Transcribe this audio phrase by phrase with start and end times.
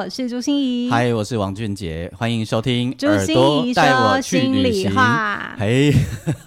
[0.00, 3.36] 我是朱心怡，嗨，我是王俊杰，欢迎收听朱芯
[3.66, 4.90] 仪带我去旅行。
[5.58, 5.92] 嘿，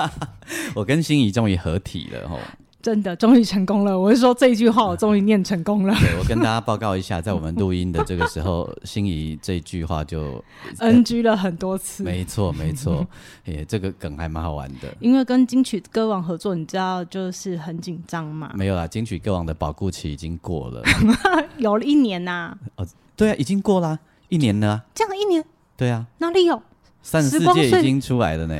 [0.73, 2.39] 我跟心仪终于合体了吼，
[2.83, 3.97] 真的终于成功了。
[3.97, 5.95] 我是说这一句话，我终于念成功了。
[5.95, 10.43] 对，我跟大家报告一下，在我们录音的这个时候，心仪这句话就
[10.79, 12.03] NG 了很多次。
[12.03, 13.07] 没错，没错，
[13.45, 14.93] 哎，这个梗还蛮好玩的。
[14.99, 18.51] 因为跟金曲歌王合作，你知道就是很紧张嘛。
[18.53, 20.83] 没有啦，金曲歌王的保固期已经过了，
[21.55, 22.57] 有了一年呐、啊。
[22.75, 24.85] 哦对啊，已经过了一年了、啊。
[24.93, 25.45] 这样一年？
[25.77, 26.05] 对啊。
[26.17, 26.61] 哪里有？
[27.01, 28.59] 三十四届已经出来了呢。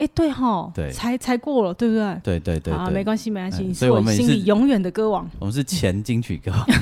[0.00, 2.20] 哎，对哈，对，才才过了，对不对？
[2.24, 2.72] 对对对。
[2.72, 3.64] 啊，没关系，没关系。
[3.64, 5.28] 嗯、所以我们心里永远的歌王。
[5.38, 6.66] 我们是前金曲歌王。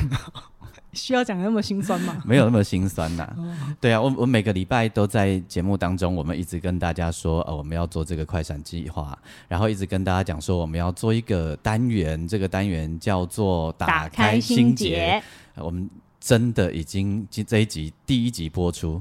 [0.94, 2.16] 需要讲那么心酸吗？
[2.24, 3.76] 没有那么心酸呐、啊。
[3.80, 9.16] 对啊，我我每个礼拜都在节目当中，我们一直跟大家说，呃，我们要做这个快闪计划，
[9.46, 15.22] 然后一直跟大家讲说，我们要做一个单元，这个单元叫做打开心结。
[15.56, 15.90] 我们。
[16.20, 19.00] 真的已经这一集第一集播出，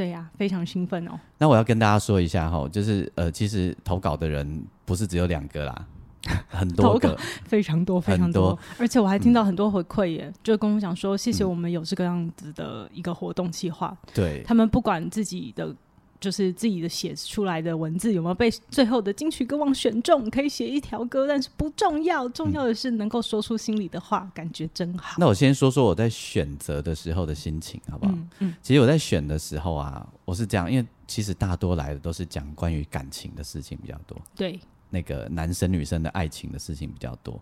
[0.00, 1.10] 对呀、啊，非常兴奋哦。
[1.36, 5.86] 那我要跟大家说一下哈，就是呃，其实投稿的人不是只有两个啦，
[6.48, 15.76] 很多个，非常多，非常多，而且我还听到很多回馈耶，嗯、就跟我讲说，谢谢我们有这个样子的一个活动计划，对他们不管自己的。
[16.20, 20.28] 就是自己的写出来的文字有没有被最后的金曲歌王选中？
[20.28, 25.16] 可以写一条歌，但是不重要，重要的是能够说出心里的话，嗯、感觉真好。
[25.18, 28.12] 那我先说说我在选择的时候的心情，好不好？
[28.12, 34.60] 嗯，嗯，其实我在选的时候啊，我是这样，因为其实大多来的都是讲关于感情的事情比较多，对，
[34.90, 37.40] 那个男生女生的爱情的事情比较多。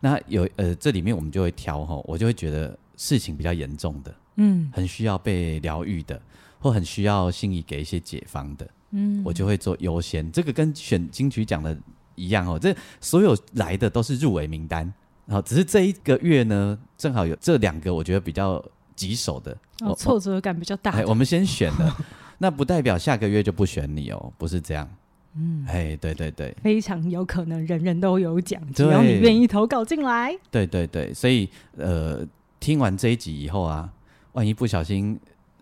[0.00, 6.20] 那有呃，这里面我们就会挑哈，我就会觉得事情比较严重的，嗯，很需要被疗愈的。
[6.58, 10.30] 或很需要心仪给一些解方的，嗯，我就会做优先。
[10.32, 11.76] 这个跟选金曲奖的
[12.14, 14.92] 一样哦，这所有来的都是入围名单，
[15.24, 18.62] 然后只是这一个月呢，正好有这两个我觉得比较
[18.96, 20.90] 棘手的，哦，挫折感比较大。
[20.92, 21.96] 哎，我们先选了，
[22.38, 24.88] 那不代表下个月就不选你哦，不是这样。
[25.36, 30.36] 嗯，哎，对对对，非常有可能人人都有奖，只要你愿意投稿进来。
[30.50, 32.26] 对对对，所以呃，
[32.58, 33.88] 听完这一集以后啊，
[34.32, 35.16] 万一不小心。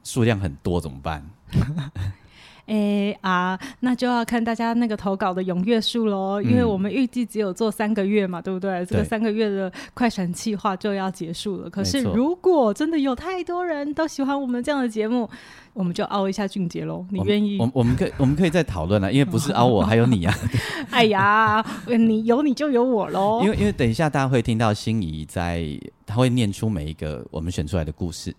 [0.06, 1.28] 数量很多怎么办？
[2.66, 8.84] 哎、欸、啊，那就要看大家那个投稿的踊跃数喽，因为我们预计只有做三个月嘛，嗯、对不对？
[8.86, 11.70] 这个三个月的快闪计划就要结束了。
[11.70, 15.30] 可是如果真的有太多人都喜欢我们这样的节目，
[15.74, 17.06] 我们就凹一下俊杰喽。
[17.10, 17.56] 你愿意？
[17.60, 20.34] 我我们可以 我们可以再讨论了，因为不是凹我，还有你啊。
[20.90, 23.42] 哎呀，你有你就有我喽。
[23.46, 25.64] 因为因为等一下大家会听到心仪在，
[26.04, 28.34] 他会念出每一个我们选出来的故事。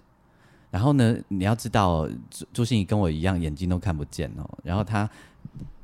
[0.69, 4.49] 然后呢，你要知道，朱朱心怡跟我一样，眼睛都看不见哦。
[4.63, 5.09] 然后她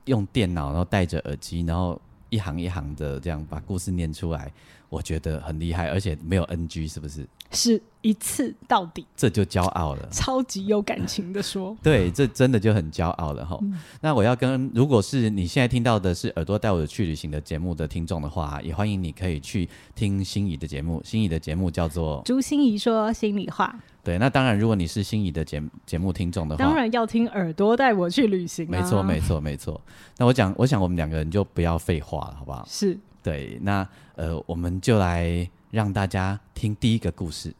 [0.06, 2.00] 用电脑，然后戴着耳机，然后
[2.30, 4.52] 一行一行的这样把故事念出来，
[4.90, 7.28] 我觉得很厉害，而且没有 NG，是不是？
[7.52, 10.10] 是一次到底，这就骄傲了。
[10.12, 13.58] 超级有感情的说， 对，这真的就很骄傲了哈。
[13.62, 21.00] 嗯、那我要跟，如果是你现在听到的是耳朵带我去旅行的节目的听众的话，也欢迎你可以去听心仪的节目。
[21.06, 23.80] 心仪的节目叫做朱心怡说心里话。
[24.04, 28.70] 对，那当然，如果你是心仪的节节目听众的话，当然要听耳朵带我去旅行、啊。
[28.70, 29.80] 没错，没错，没错。
[30.18, 32.66] 那我讲，我想我们两个人就不要废话了，好不好？
[32.68, 33.00] 是。
[33.22, 37.54] 对，那呃，我们就来让大家听第一个故事。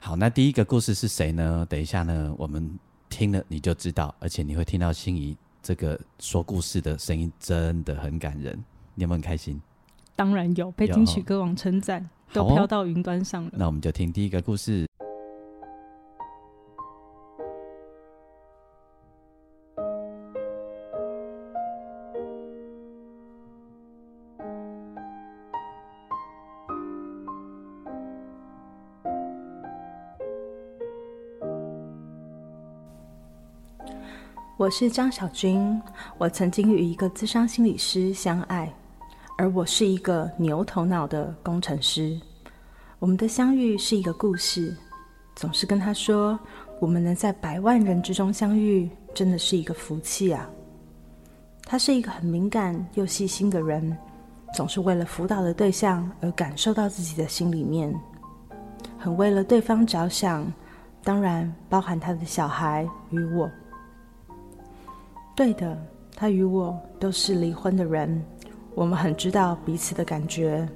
[0.00, 1.66] 好，那第一个故事是谁呢？
[1.68, 2.78] 等一下呢，我们
[3.10, 8.56] 听了你就知道，而且你会听到心仪这个说故事的声音真的很感人，
[8.94, 9.60] 你有没有很开心？
[10.14, 13.50] 当然有，被金曲歌王称赞，都飘到云端上了。
[13.52, 14.86] 那我们就听第一个故事。
[34.58, 35.78] 我是张小军，
[36.16, 38.72] 我曾经与一个资商心理师相爱，
[39.36, 42.18] 而我是一个牛头脑的工程师。
[42.98, 44.74] 我们的相遇是一个故事，
[45.34, 46.40] 总是跟他说，
[46.80, 50.48] 我们能在百万人之中相遇，真的是一个福气啊。
[51.66, 53.94] 他是一个很敏感又细心的人，
[54.54, 57.94] 总是为了辅导的对象而感受到自己的心里面，
[58.98, 60.50] 很为了对方着想，
[61.04, 63.50] 当然包含他的小孩与我。
[65.36, 65.76] 对的，
[66.16, 68.24] 他与我都是离婚的人，
[68.74, 70.66] 我们很知道彼此的感觉。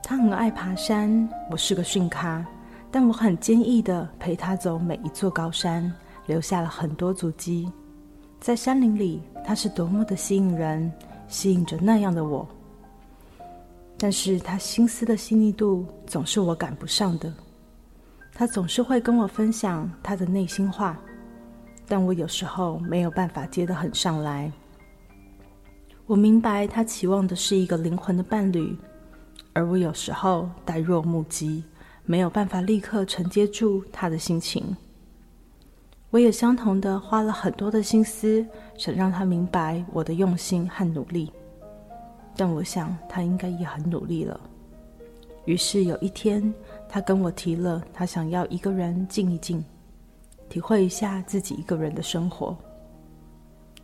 [0.00, 2.46] 他很爱爬山，我是个逊咖，
[2.88, 5.92] 但我很坚毅的陪他走每一座高山，
[6.26, 7.68] 留下了很多足迹。
[8.38, 10.90] 在山林里，他是多么的吸引人，
[11.26, 12.48] 吸引着那样的我。
[13.98, 17.34] 但是他心思的细腻度总是我赶不上的。
[18.32, 20.96] 他总是会跟我分享他的内心话，
[21.88, 24.52] 但我有时候没有办法接得很上来。
[26.06, 28.76] 我明白他期望的是一个灵魂的伴侣，
[29.52, 31.64] 而我有时候呆若木鸡，
[32.04, 34.76] 没有办法立刻承接住他的心情。
[36.10, 38.46] 我也相同的花了很多的心思，
[38.76, 41.30] 想让他明白我的用心和努力。
[42.34, 44.40] 但我想他应该也很努力了。
[45.44, 46.54] 于是有一天，
[46.88, 49.62] 他跟我提了，他想要一个人静一静，
[50.48, 52.56] 体会一下自己一个人的生活。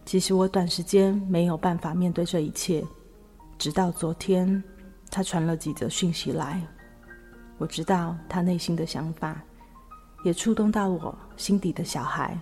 [0.04, 2.84] 其实我短时间没有办法面对这一切，
[3.58, 4.62] 直到昨天，
[5.10, 6.60] 他传了几则讯息来，
[7.58, 9.42] 我知道他内心的想法。
[10.24, 12.34] 也触动到我心底的小孩。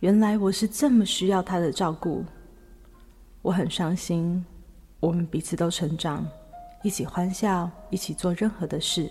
[0.00, 2.22] 原来我是这么需要他的照顾。
[3.40, 4.44] 我很伤心，
[5.00, 6.26] 我们彼此都成长，
[6.82, 9.10] 一起欢笑，一起做任何的事，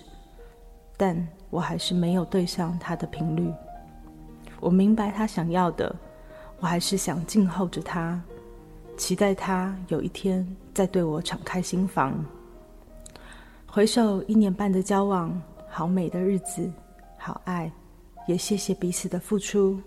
[0.95, 3.51] 但我还是没有对上他的频率。
[4.59, 5.95] 我明白他想要的，
[6.59, 8.21] 我还是想静候着他，
[8.97, 12.13] 期待他有一天再对我敞开心房。
[13.65, 15.39] 回首一年半的交往，
[15.69, 16.71] 好美的日子。
[17.19, 17.71] 好爱，
[18.27, 19.79] 也谢谢彼此的付出。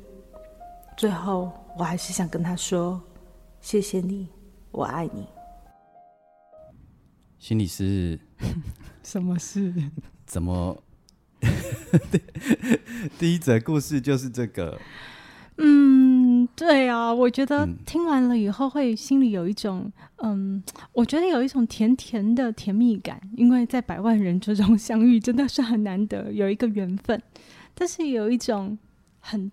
[0.97, 3.01] 最后，我还是想跟他说：
[3.61, 4.29] 谢谢你，
[4.71, 5.27] 我爱你。
[7.39, 8.21] 心理师，
[9.03, 9.73] 什么事？
[10.27, 10.77] 怎么？
[13.19, 14.79] 第一则故事就是这个。
[15.63, 19.93] 嗯，对啊，我觉得听完了以后会心里有一种，
[20.23, 27.23] 嗯，我觉得有一种甜甜的甜蜜感，因为在百万人之中相遇真的是很难得，有一个缘分，
[27.75, 28.79] 但是有一种
[29.19, 29.51] 很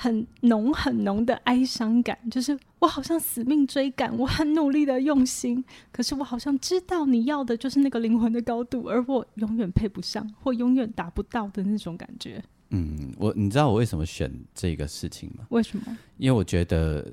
[0.00, 12.40] 很浓很浓的哀伤感，就是我好像死命追赶，我很努力的用心，可是我好像知道你要的就是那个灵魂的高度，而我永远配不上，或永远达不到的那种感觉。
[12.70, 15.44] 嗯，我你知道我为什么选这个事情吗？
[15.48, 15.98] 为什么？
[16.16, 17.04] 因为我觉得，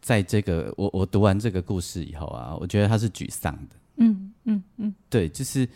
[0.00, 3.76] 在这个我我读完这个故事以后啊，我觉得他是沮丧的。
[3.98, 5.68] 嗯嗯嗯，对，就是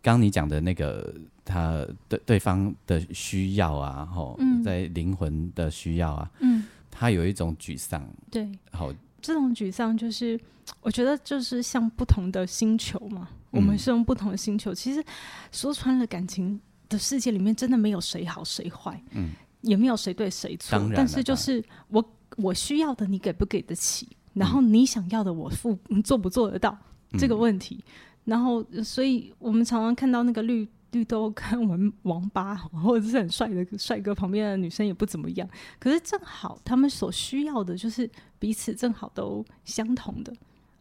[0.00, 1.14] 刚你讲的那个
[1.46, 8.06] 他对对方的需要啊，吼，嗯、在灵魂的需要啊，嗯，他有一种沮丧。
[8.30, 10.38] 对，好，这种沮丧就是
[10.82, 15.02] 我觉得就是像不同的星球嘛，我们是用不同的星球，嗯、其实
[15.50, 16.60] 说穿了感情。
[16.88, 19.32] 的世界里面真的没有谁好谁坏，嗯，
[19.62, 26.78] 也没有谁对谁错，但是就是我我需要的你给不给得起，然后你想要的我付做不做得到、
[27.10, 27.82] 嗯、这个问题，
[28.22, 35.48] 然后所以我们常常看到那个绿绿豆跟我们王八或者是很帅的帅哥旁边的女生也不怎么样，
[35.78, 40.32] 可是正好他们所需要的就是彼此正好都相同的，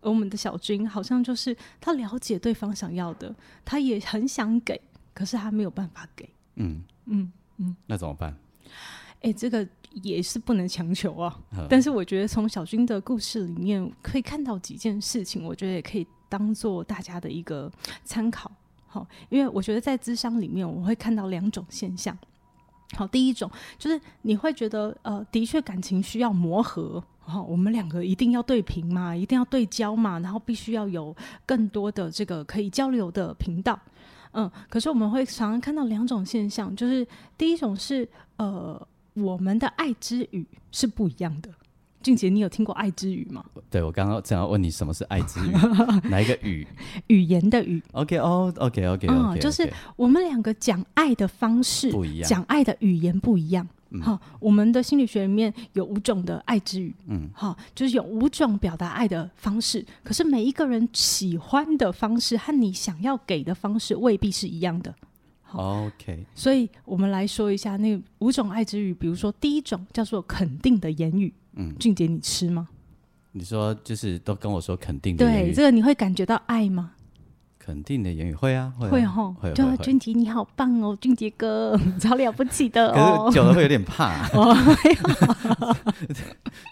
[0.02, 4.80] 而我们的小军好像就是他了解对方想要的，他也很想给。
[5.13, 8.36] 可是他没有办法给，嗯嗯嗯，那怎么办？
[9.22, 9.66] 哎、欸，这个
[10.04, 11.40] 也是不能强求啊。
[11.69, 17.71] 但是我觉得从小军的故事里面可以看到几件事情，我觉得也可以当做大家的一个
[18.04, 18.52] 参考。
[18.95, 22.18] 好，因为我觉得在咨商里面，我们会看到两种现象。
[22.95, 31.14] 好，第一种就是你会觉得，呃，的确感情需要磨合，好，我们两个一定要对频嘛，一定要对焦嘛，然后必须要有
[31.45, 33.78] 更多的这个可以交流的频道。
[34.31, 37.06] 嗯，可是我们会常常看到两种现象，就是
[37.37, 38.81] 第一种是呃，
[39.16, 41.49] 我们的爱之语是不一样的。
[42.06, 43.44] 俊杰，你有听过爱之语吗？
[43.68, 45.52] 对，我刚刚正要问你什么是爱之语，
[46.07, 46.68] 哪一个语？
[47.07, 47.81] 语言的语。
[47.94, 53.68] OK，哦，OK，OK，嗯，就是我们两个讲爱的方式不一样，讲爱的语言不一样。
[54.04, 59.83] 好、嗯，我们的心理学里面有五种的爱之语，嗯，好，就是有五种表达爱的方式。
[60.04, 64.94] 可是每一个人喜欢的方式和你想要给的方式未必是一样的。
[65.54, 68.94] OK，所以我们来说一下那五种爱之语。
[68.94, 72.68] 比如说，第一种叫做肯定的言语，嗯，俊杰，你吃吗？
[73.31, 76.92] 你说就是都跟我说肯定的，对，这个你会感觉到爱吗？
[77.66, 83.24] 肯定的言语会啊，会齁，就俊杰你好棒哦，俊杰哥 超了不起的哦。
[83.26, 84.30] 可是久了会有点怕。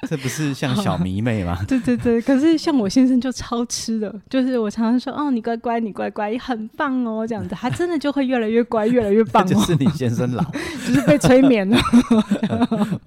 [0.08, 1.58] 这不是像小迷妹吗？
[1.68, 9.44] 对对对，可是像我先生就超吃的，就是我常常说哦，你乖乖，你乖乖，很棒哦，这样子，他真的就会越来越乖，越来越棒。
[9.48, 10.44] 就是你先生老，
[10.86, 11.76] 就是被催眠了。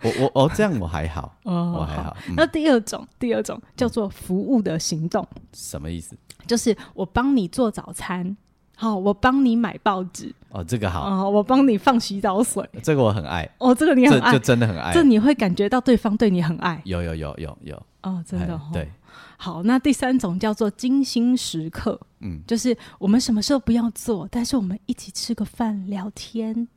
[0.02, 2.16] 我我哦，这样我还好，我还好。
[2.36, 6.16] 那第二种，第二种叫做服务的行动，什么意思？
[6.46, 8.36] 就是我帮你做早餐，
[8.76, 18.88] 好，我帮你买报纸，哦，这个好，哦，我帮你放洗澡水，这个我很爱，哦，这个你很爱，就真的很爱，这你会感觉到对方对你很爱，有有有有有，哦，真的，对，
[19.36, 26.68] 好，那第三种叫做精心时刻，嗯，就是我们什么时候不要做，但是我们一起吃个饭聊天，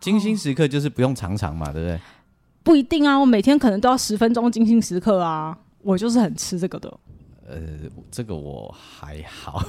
[0.00, 2.00] 精心时刻就是不用常常嘛，对不对？
[2.64, 6.96] 不一定啊，我每天可能都要十分钟精心时刻啊，我就是很吃这个的。
[7.52, 7.60] 呃，
[8.10, 9.62] 这个我还好，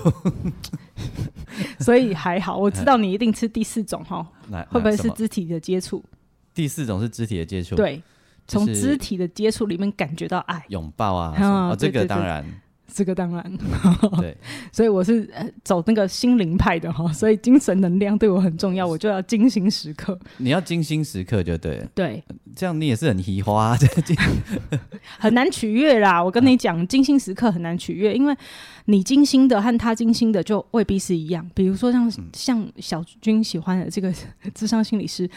[1.80, 2.58] 所以还好。
[2.58, 4.26] 我知道你一定吃第四种哈，
[4.70, 6.02] 会不会是肢体的接触？
[6.54, 8.02] 第四种是肢体的接触，对，
[8.48, 12.46] 从肢体的接触里面感觉到爱，拥抱啊，哦，这个当然。
[12.94, 13.58] 这个当然，
[14.20, 14.38] 对，
[14.72, 15.28] 所以我是
[15.64, 20.18] 走那个心灵派的哈，所以精神能量对我很重要，我就要精心时刻。
[20.38, 22.24] 你要精心时刻就对了，对，
[22.56, 23.76] 这样你也是很奇花，
[25.18, 26.24] 很难取悦啦。
[26.24, 28.36] 我跟你讲，精心时刻很难取悦，因为
[28.86, 31.50] 你精心的和他精心的就未必是一样。
[31.56, 34.14] 比如说像像小军喜欢的这个
[34.54, 35.28] 智商心理师，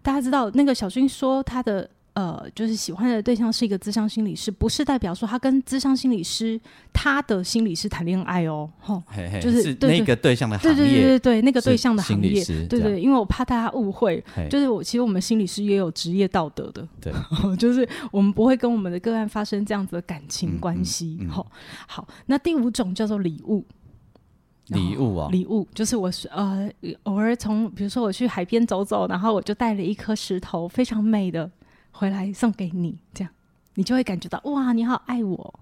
[0.00, 1.90] 大家知道那个小军说他的。
[2.12, 6.60] 呃，就是喜欢的对象是一个咨商心理师，不是代表说他跟咨商心理师
[6.92, 9.00] 他的心理师谈恋爱哦，吼，
[9.40, 17.12] 就是那个对象的行业，对对对对，那个对象的行业，对对，对，因为我怕大家误会，就是我其实我们心理师也有职业道德的，对，
[17.56, 21.46] 就是我们不会跟我们的个案发生这样子的感情关系，吼，
[21.86, 23.64] 好，那第五种叫做礼物，
[24.66, 26.68] 礼物啊，礼物就是我是呃
[27.04, 31.48] 偶尔从比如说我去海边走走，然后我就带了一颗石头，非常美的。
[31.90, 33.32] 回来送给你，这样
[33.74, 35.60] 你就会感觉到哇，你好爱我。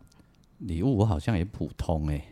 [0.58, 2.24] 礼物我好像也普通哎、欸，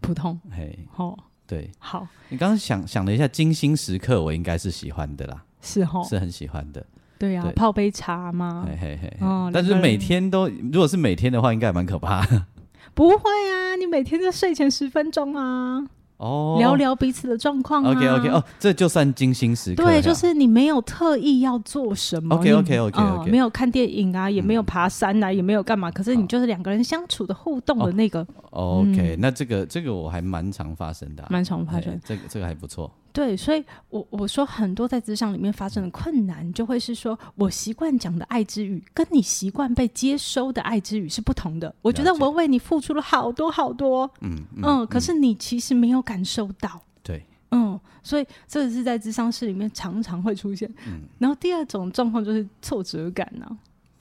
[0.00, 2.06] 普通嘿，哦，对，好。
[2.28, 6.84] 你刚刚想想了一下，精心时刻我应该是喜欢的啦，是哈，是很喜欢的。
[7.18, 8.66] 对呀、啊，泡杯茶吗？
[8.66, 12.46] 嘿嘿嘿，哦，但是每天都，如果是每天的话，应该也蛮可怕的。
[12.94, 15.86] 不会啊，你每天在睡前十分钟啊。
[16.22, 17.90] 哦，聊聊彼此的状况啊。
[17.90, 19.82] OK OK，哦，这就算精心时刻。
[19.82, 22.36] 对，就是你没有特意要做什么。
[22.36, 25.90] OK OK OK OK，没有看电影啊，也没有爬山啊，也没有干嘛。
[25.90, 28.24] 可是你就是两个人相处的互动的那个。
[28.50, 32.00] OK，那这个这个我还蛮常发生的，蛮常发生。
[32.04, 32.88] 这个这个还不错。
[33.12, 41.74] 对，所以我我说很多在咨商里面发生的困难，就会是说我习惯讲的爱之语，跟你习惯被接收的爱之语是不同的。
[41.82, 46.80] 我觉得我为你付出了好多好多，嗯嗯，嗯，可是你其实没有感受到。
[47.02, 50.66] 对，嗯，所以这是在智商室里面常常会出现。
[50.86, 53.52] 嗯，然后第二种状况就是挫折感呢、啊。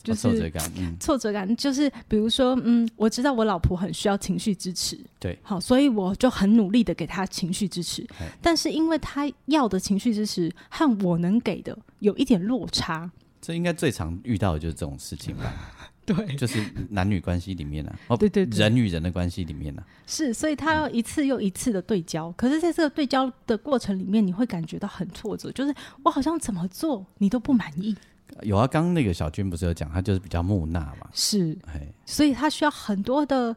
[0.04, 8.06] 就是挫折感，嗯，挫折感就是比如说，嗯，我知道我老婆很需要情绪支持，对，好，所以我就很努力的给她情绪支持，
[8.42, 13.10] 但是因为她要的情绪支持和我能给的有一点落差，
[13.42, 15.54] 这应该最常遇到的就是这种事情吧？
[16.04, 27.96] 对，就是男女关系里面呢、啊，对，对对，人与人的关系里面呢、啊，是，所以他要一次又一次的对焦，嗯、可是在这个对焦的过程里面，你会感觉到很挫折，就是我好像怎么做你都不满意。
[28.44, 31.58] 有啊，刚刚那个小军不是有讲，他就是比较木讷嘛，是，
[32.06, 33.56] 所以他需要很多的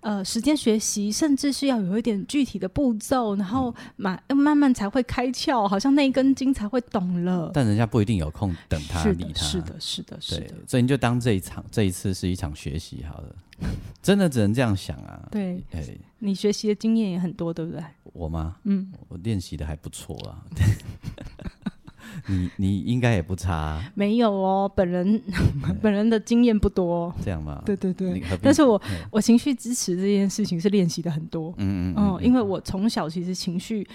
[0.00, 7.50] 呃时间学习，甚至是要有一点具体的步骤，然后慢慢慢才会开窍，好像那一根筋才会懂了。
[7.54, 10.54] 但人家不一定有空等他理他，是的，是的，是的，是的。
[10.66, 13.36] 所以你就当这一场这一次是一场学习好了，
[14.02, 15.28] 真的只能这样想啊。
[15.30, 15.84] 对，哎，
[16.18, 17.80] 你学习的经验也很多，对不对？
[18.12, 18.56] 我吗？
[18.64, 20.42] 嗯，我练习的还不错啊。
[22.28, 25.20] 你你应该也不差、啊，没有哦，本人
[25.82, 27.62] 本人的经验不多，这样吗？
[27.64, 28.80] 对对对，但是我
[29.10, 33.86] 我情绪支持这件事情是练习的很多，嗯嗯嗯，因为我从小其实情绪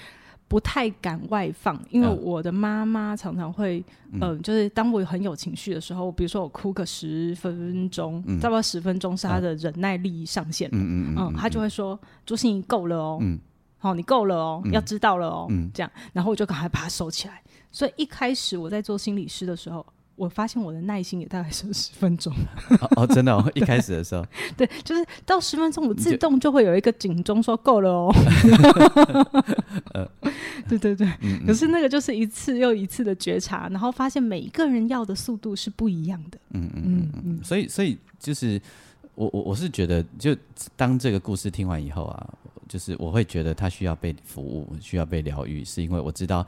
[0.47, 13.38] 不太敢外放，因为我的妈妈常常会，嗯、呃，就是当我很有情绪的时候，比如说我哭个十分钟，嗯、差不多十分钟是她的忍耐力上限，嗯嗯嗯，她就会说朱心怡够了哦，嗯，
[13.77, 17.41] 好，你够了哦，要知道了哦，嗯，这样，然后我就赶快把它收起来。
[17.71, 19.85] 所以一开始我在做心理师的时候，
[20.15, 22.33] 我发现我的耐心也大概是十分钟。
[22.81, 24.25] 哦，哦，真的哦， 一开始的时候，
[24.57, 28.13] 对，就是到十分钟，我自动就会有一个警钟说够了哦。
[30.67, 36.38] 对对对，嗯嗯，可是那个就是一次又一次的觉察，然后发现每一个人要的速度是不一样的。
[36.51, 38.61] 嗯嗯嗯嗯，所以所以就是
[39.15, 40.35] 我我我是觉得，就
[40.75, 42.29] 当这个故事听完以后啊。
[42.67, 46.45] 就是我会觉得他需要被服务，需要被疗愈，是因为我知道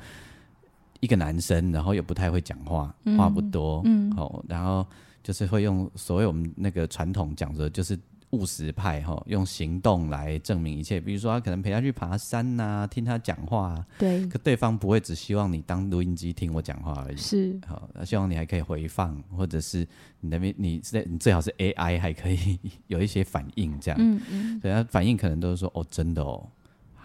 [1.01, 4.87] 一个男生，然后又不太会讲话，话不多，嗯，哦，然后
[5.21, 7.99] 就是会用所谓我们那个传统讲的，就是。
[8.31, 11.01] 务实派哈，用行动来证明一切。
[11.01, 13.85] 比如说，他可能陪他去爬山呐、啊，听他讲话。
[13.99, 14.25] 对。
[14.27, 17.17] 可对方不会只希望你当录音机听我讲话而已。
[17.17, 17.59] 是。
[17.67, 19.79] 好，希望你还可以回放，或者是
[20.21, 23.99] 你那边你你最好是 AI 还可以 有一些反应这样。
[24.01, 24.59] 嗯嗯。
[24.61, 26.47] 对，他反应可能都是说哦，真的哦，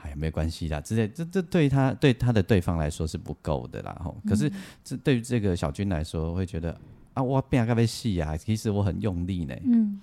[0.06, 1.08] 哎，没关系啦，之类。
[1.08, 4.00] 这这对他对他的对方来说是不够的啦。
[4.04, 4.50] 吼，可是
[4.84, 6.78] 这对于这个小军来说，会觉得
[7.14, 9.54] 啊，我变个被戏啊，其实我很用力呢。
[9.64, 10.00] 嗯。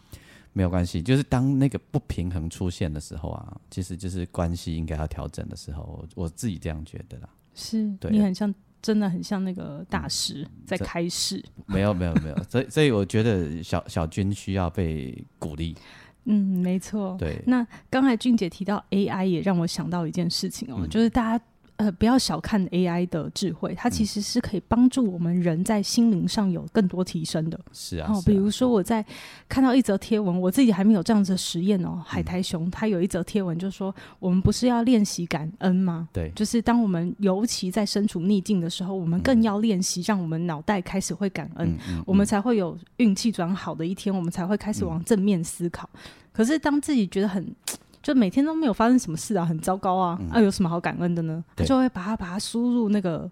[0.55, 7.29] 没有关系，就是当那个不平衡出现的时候啊，其实就是关系应该要调整的时候，我自己这样觉得啦。
[7.55, 11.43] 是，对你很像，真的很像那个大师在开示。
[11.65, 15.75] 没有，没有，没有，所以，所以我觉得小小军需要被鼓励。
[16.25, 17.15] 嗯，没错。
[17.19, 17.41] 对。
[17.45, 21.45] 那刚才俊姐提到 AI，也让我想到一件事情哦，嗯、就是大家。
[21.83, 27.59] 呃，不要小看 AI 的智慧，它其实是可以帮助我们人在心灵上有更多提升的。
[27.73, 29.05] 是啊，哦，比如说我在
[29.49, 32.01] 看到一则贴文，我自己还没有这样子的实验哦。
[32.05, 36.07] 海苔熊它有一则贴文，就是说我们不是要练习感恩吗？
[36.13, 45.89] 对，就是当我们尤其在身处逆境的时候，我们更要练习，让我们脑袋开始会感恩，我们才会有运气转好的一天，我们才会开始往正面思考。
[46.31, 47.45] 可是当自己觉得很
[48.03, 51.43] 就每天都没有发生什么事啊，很糟糕啊，嗯、啊，有什么好感恩的呢？
[51.55, 53.27] 他就会把它把它输入那个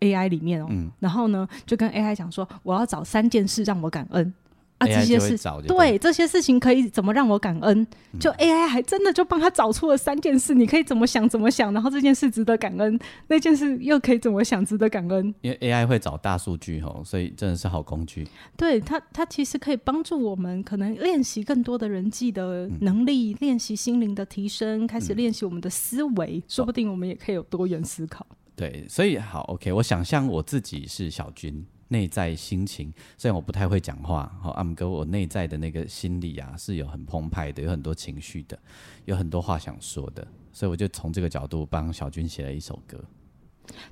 [0.00, 4.32] AI 里面哦，嗯、然后呢，就跟 AI 讲说，我要找三件事让我感恩。
[4.78, 5.38] 啊，这些事
[5.68, 7.86] 对这些事情可以怎么让我感恩？
[8.18, 15.34] 就 AI 还真的就帮他找出了三件事，你可以怎么想怎么想，然后这件事值得感恩，那件事又可以怎么想值得感恩？
[15.42, 18.26] 因为 AI 会找大数据吼，所以真的是好工具。
[18.56, 28.26] 对它，它其实可以帮助我们可能练习更多的人际的能力，练习心灵的提升，开始练习我们的思维，说不定我们也可以有多元思考。
[28.56, 31.64] 对，所以好 OK，我想象我自己是小军。
[31.88, 38.58] 内在心情，虽然我不太会讲话，好，阿姆哥，我内在的那个心理啊，是有很澎湃的，有很多情绪的，
[39.04, 42.98] 有很多话想说的，所以我就从这个角度帮小军写了一首歌。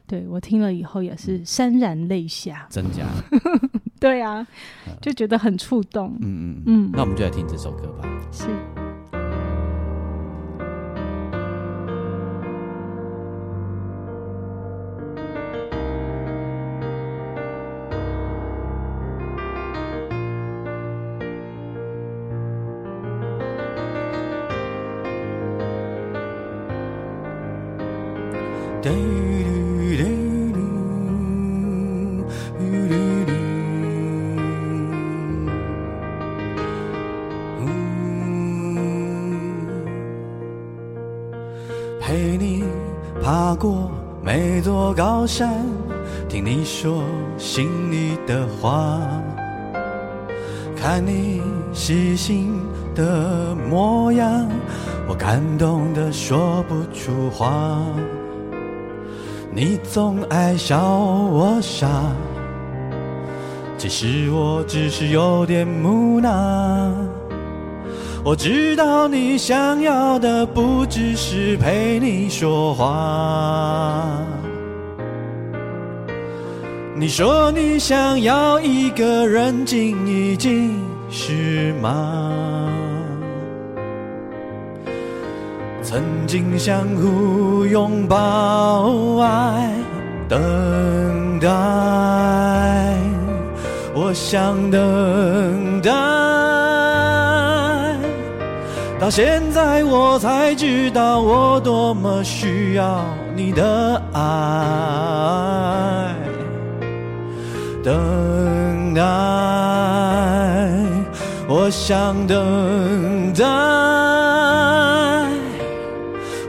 [0.07, 3.07] 对，我听了以后也是潸然泪下，真假？
[3.99, 4.47] 对啊，
[5.01, 6.17] 就觉得很触动。
[6.21, 8.29] 嗯嗯嗯，嗯，那我们就来听这首歌吧。
[8.33, 8.82] 是。
[42.01, 42.64] 陪你
[43.23, 43.88] 爬过
[44.21, 45.64] 每座高山，
[46.29, 47.05] 听你说
[47.38, 49.01] 心里的话，
[50.77, 51.40] 看你
[51.73, 52.53] 细心
[52.97, 54.49] 的模样，
[55.09, 57.81] 我感动的说不出话。
[59.55, 61.87] 你总爱笑我傻，
[63.77, 66.31] 其实我只是有点木讷。
[68.25, 74.09] 我知道你想要的不只是陪你说话。
[76.97, 82.32] 你说你想要一个人静一静，是吗？
[85.92, 89.70] 曾经相互拥抱爱，
[90.26, 91.46] 等待，
[93.94, 95.90] 我想等待，
[98.98, 103.05] 到现在我才知道我多么需要
[103.37, 104.22] 你的爱，
[107.85, 109.02] 等待，
[111.46, 114.12] 我想等待。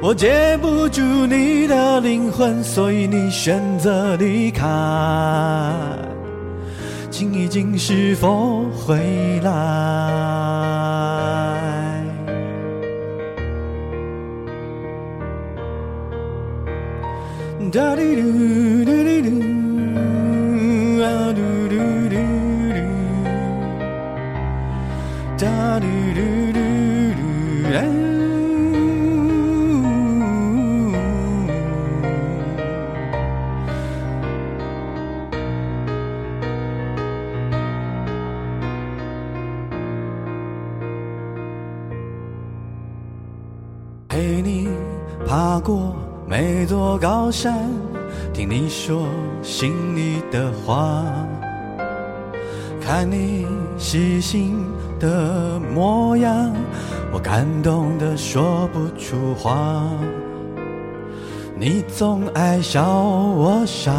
[0.05, 4.67] 我接不住你的灵魂，所以你选择离开。
[7.09, 9.49] 静一静，是否回来？
[17.71, 21.39] 哒哩噜，哒哩噜，啊噜
[21.71, 21.79] 噜
[22.11, 22.15] 噜
[22.75, 22.77] 噜，
[25.39, 25.47] 哒
[25.79, 26.19] 哩噜
[26.51, 26.59] 噜
[27.71, 28.12] 噜。
[45.53, 45.93] 爬过
[46.27, 47.69] 每座高山，
[48.33, 49.07] 听你说
[49.43, 51.05] 心里的话，
[52.81, 53.45] 看你
[53.77, 54.65] 细心
[54.99, 56.51] 的模样，
[57.11, 59.87] 我感动的说不出话。
[61.55, 63.91] 你总爱笑我傻，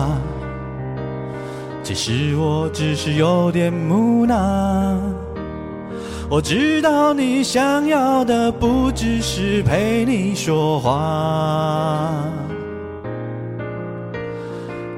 [1.85, 4.99] 其实我只是有点木讷。
[6.31, 12.11] 我知道你想要的不只是陪你说话。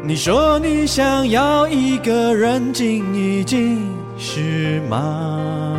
[0.03, 3.79] 你说你想要一个人静一静，
[4.17, 5.73] 是吗？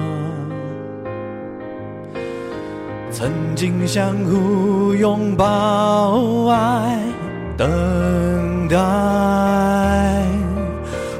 [3.09, 6.99] 曾经相互拥抱爱，
[7.55, 8.77] 等待，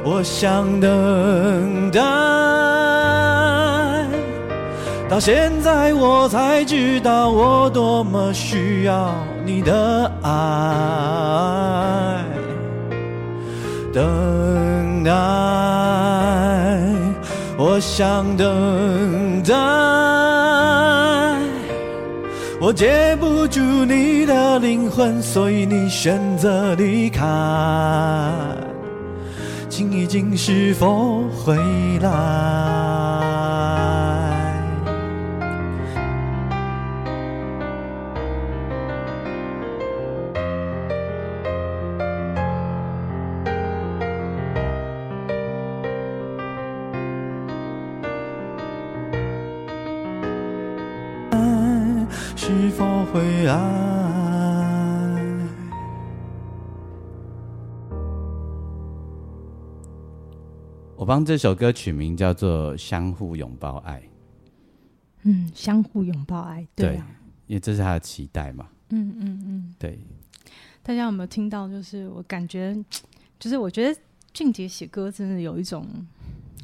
[0.04, 2.00] 我想等待，
[5.08, 10.30] 到现在我才知道我多么需要你的爱，
[13.90, 15.10] 等待，
[17.56, 19.54] 我想等待。
[22.60, 27.24] 我接不住你的灵魂，所以你选择离开。
[29.70, 31.56] 静一静，是否回
[32.02, 32.08] 来？
[52.48, 53.56] 是否会爱？
[60.96, 64.00] 我帮这首歌取名叫做《相互拥抱爱》。
[65.24, 68.66] 嗯，相互拥抱爱，对，啊、对，因为这是他的期待嘛。
[68.88, 69.98] 嗯嗯嗯，对。
[70.82, 71.68] 大家有没有听到？
[71.68, 72.74] 就是我感觉，
[73.38, 74.00] 就是我觉得
[74.32, 75.86] 俊杰写歌真的有一种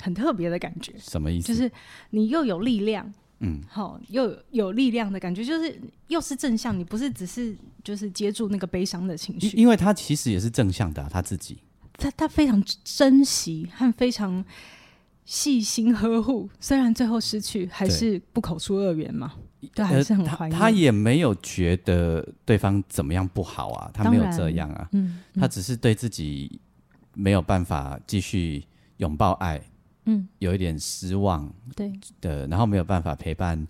[0.02, 0.94] 很特别的感觉。
[0.96, 1.48] 什么意思？
[1.48, 1.70] 就是
[2.08, 3.12] 你又有力量。
[3.44, 11.59] 嗯，好，又有，力量的感觉，就是又是正向，你不是只是就是接住那个悲伤的情绪，因为他其实也是正向的、啊，他自己，
[11.98, 14.44] 他他非常珍惜和非常
[15.24, 19.35] 细心呵护，虽然最后失去，还是不口出恶言嘛，
[19.74, 20.64] 对，还是很怀疑、呃他。
[20.64, 26.61] 他也没有觉得对方怎么样不好啊，他没有这样啊，嗯，嗯他只是对自己
[27.14, 28.64] 没有办法继续
[28.98, 29.61] 拥抱爱。
[30.06, 33.66] 嗯，有一点失望，对的，然后没有办法陪伴，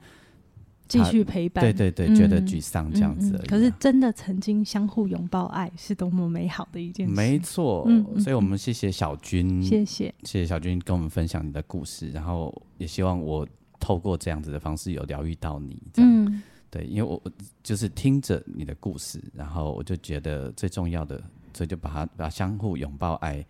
[0.88, 3.47] 继续陪伴，对对对，嗯、觉得沮丧这样子、啊嗯嗯。
[3.47, 7.14] 可是真的曾经相互拥抱爱，是多么美好的一件事。
[7.14, 13.47] 没错、嗯，所以我们谢谢小军，谢谢谢谢小军跟我们分享你的故事，然后也希望我
[13.79, 15.81] 透过这样子的方式有疗愈到你。
[15.97, 17.23] 嗯，对，因为我
[17.62, 23.47] 就是听着你的故事，然后我就觉得最重要的，所以就把它把相互拥抱爱。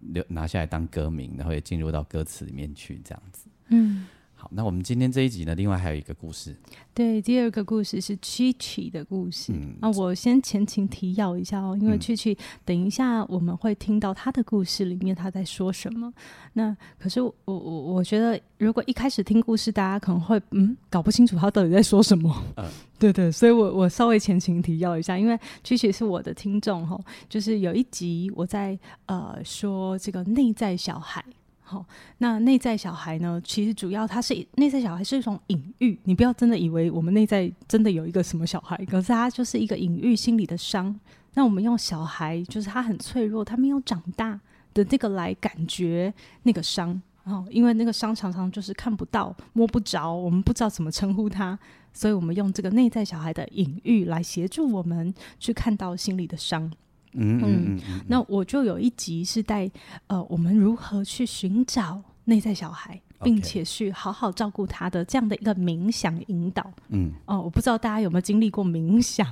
[0.00, 3.48] 留拿下来当歌名，然后也进入到歌词里面去，这样子。
[3.68, 4.06] 嗯，
[4.40, 6.54] 好，那我们今天这一集呢，另外还有一个故事。
[6.94, 9.52] 对，第二个故事是 Chichi 的故事。
[9.52, 16.14] 嗯，那我先前情提要一下哦，因为 Chichi 等一下我们会听到他的故事里面他在说什么。
[16.52, 22.32] 那可是我我我觉得，如果一开始听故事，大家可能会嗯搞不清楚他到底在说什么。
[22.58, 22.64] 嗯，
[22.96, 26.96] 对对，所以我我稍微前情提要一下，因为 Chichi 是我的听众哈，
[27.28, 31.24] 就是有一集我在呃说这个内在小孩。
[31.68, 31.84] 好，
[32.16, 33.38] 那内在小孩呢？
[33.44, 40.98] 其实主要它是内在小孩是一种隐喻，你不要真的以为我们内在真的有一个什么小孩，可是它就是一个隐喻心理的伤。
[41.34, 44.40] 那我们用小孩，就是他很脆弱，他没有长大
[44.72, 46.12] 的这个来感觉
[46.44, 47.00] 那个伤。
[47.24, 51.56] 哦，因为那个伤常常就是看不到、摸不着，我们不知道怎么称呼他，
[51.92, 56.72] 所以我们用这个内在小孩的隐喻来协助我们去看到心里的伤。
[57.18, 59.70] 嗯嗯，嗯，那我就有一集是带
[60.06, 66.70] 呃，我们如何去寻找内在小孩，并且去好好照顾他的这样的一个冥想引导。
[66.88, 69.26] 嗯，哦，我不知道大家有没有经历过冥想。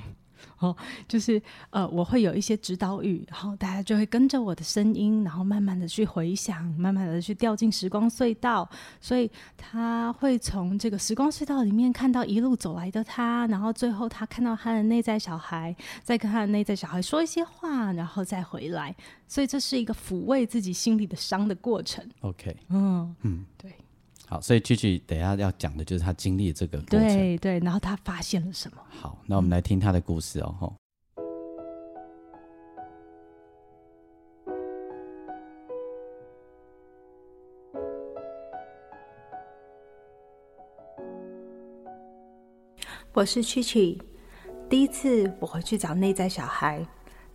[0.59, 0.75] 哦，
[1.07, 8.69] 就是呃，我会有一些指导语，然后大家就会跟着我的声音，然后慢慢的去回想，慢慢的去掉进时光隧道，
[9.01, 18.95] 所以他会从这个时光隧道里面看到一路走来的他，然后最后他看到他的内在小孩，再跟他的内在小孩说一些话，然后再回来，
[19.29, 22.03] 所以这是一个抚慰自己心里的伤的过程。
[22.21, 23.73] OK，嗯嗯，对。
[24.29, 28.79] 好，所以 Chichi 等一下要讲的就是他经历这个过程，对对，然后他发现了什么？
[28.89, 30.57] 好，那我们来听他的故事哦。
[30.61, 30.75] 嗯、
[43.13, 44.01] 我是 Chichi，
[44.69, 46.85] 第一次我回去找内在小孩，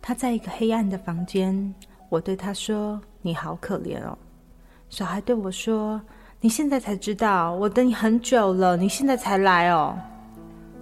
[0.02, 1.74] 他在一个黑暗的房间。
[2.10, 4.18] 我对他说：“你好可怜哦。”
[4.90, 5.98] 小孩对我说
[6.44, 9.96] ：“你现在才知道，我等你很久了，你现在才来哦。”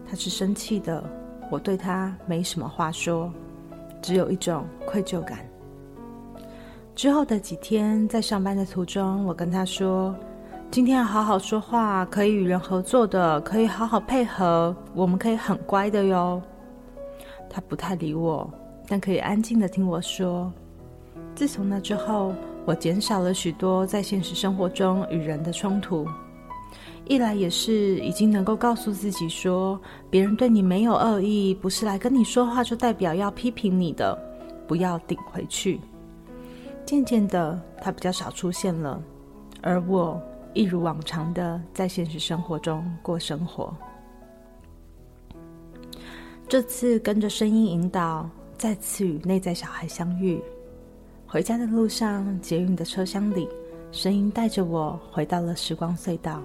[0.08, 1.04] 他是生气的，
[1.50, 3.30] 我对他没什么话说，
[4.00, 5.40] 只有一种愧疚感。
[6.94, 10.16] 之后的几天，在上班的途中，我跟他说
[10.72, 16.40] ：“今天要好好说话，可以与人合作的，可以好好配合，我们可以很乖的哟。”
[17.50, 18.50] 他不太理我，
[18.88, 20.50] 但可以安静的听我说。
[21.34, 22.32] 自从那之后，
[22.66, 26.06] 我减少了许多在现实生活中与人的冲突。
[27.06, 34.16] 一来也是已经能够告诉自己说，别人对你没有恶意，不是来跟你说话就代表要批评你的，
[34.68, 35.80] 不要顶回去。
[36.86, 39.02] 渐渐的，他比较少出现了，
[39.60, 40.20] 而我
[40.54, 43.74] 一如往常的在现实生活中过生活。
[46.48, 50.40] 这次跟着声音引导，再次与内在小孩相遇。
[51.32, 53.48] 回家的路上，捷运的车厢里，
[53.92, 56.42] 声音带着我回到了时光隧道。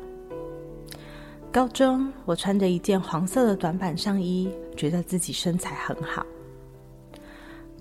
[1.52, 6.24] 高中，我穿着一件黄色的短版上衣，觉得自己身材很好。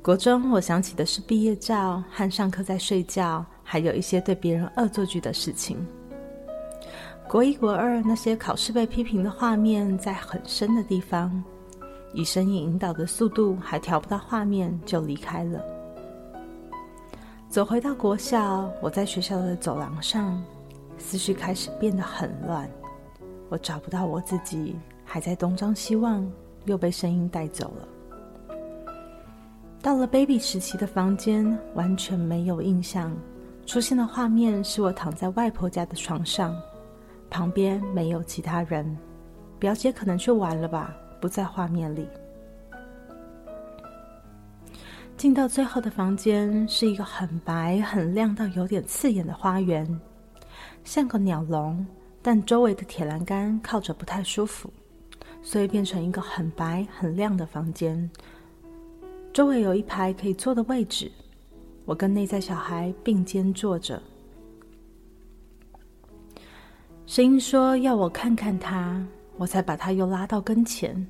[0.00, 5.76] 国中，我想起的是毕业照和上课在睡觉，还有一些对别人恶作剧的事情。
[7.28, 11.44] 国一、国二那些考试被批评的画面，在很深的地方，
[12.14, 15.62] 以声音引导的速度还调不到画面，就离开了。
[17.54, 20.42] 走回到国校，我在学校的走廊上，
[20.98, 22.68] 思绪开始变得很乱。
[23.48, 26.28] 我找不到我自己，还在东张西望，
[26.64, 28.56] 又被声音带走了。
[29.80, 33.16] 到了 baby 时期的房间，完全没有印象。
[33.64, 36.60] 出现的画面是我躺在外婆家的床上，
[37.30, 38.98] 旁边没有其他人。
[39.60, 42.08] 表姐可能去玩了吧，不在画面里。
[45.16, 49.88] 进到最后的房间，是一个很白、很亮到有点刺眼的花园，
[50.83, 51.87] 像个鸟笼，
[52.20, 54.70] 但周围的铁栏杆靠着不太舒服，
[55.40, 58.11] 所以变成一个很白、很亮的房间。
[59.33, 61.11] 周围有一排可以坐的位置，
[61.85, 64.03] 我跟内在小孩并肩坐着。
[67.07, 69.03] 声音说要我看看他，
[69.37, 71.07] 我才把他又拉到跟前。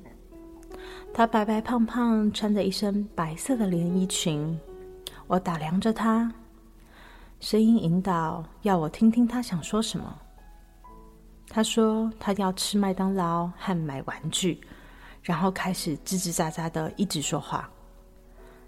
[1.17, 4.59] 她白白胖胖，穿着一身白色的连衣裙。
[5.27, 6.29] 我打量着她，
[7.39, 10.13] 声音引导，要我听听她想说什么。
[11.47, 14.59] 她说她要吃麦当劳和买玩具，
[15.23, 17.69] 然后开始吱吱喳喳的一直说话。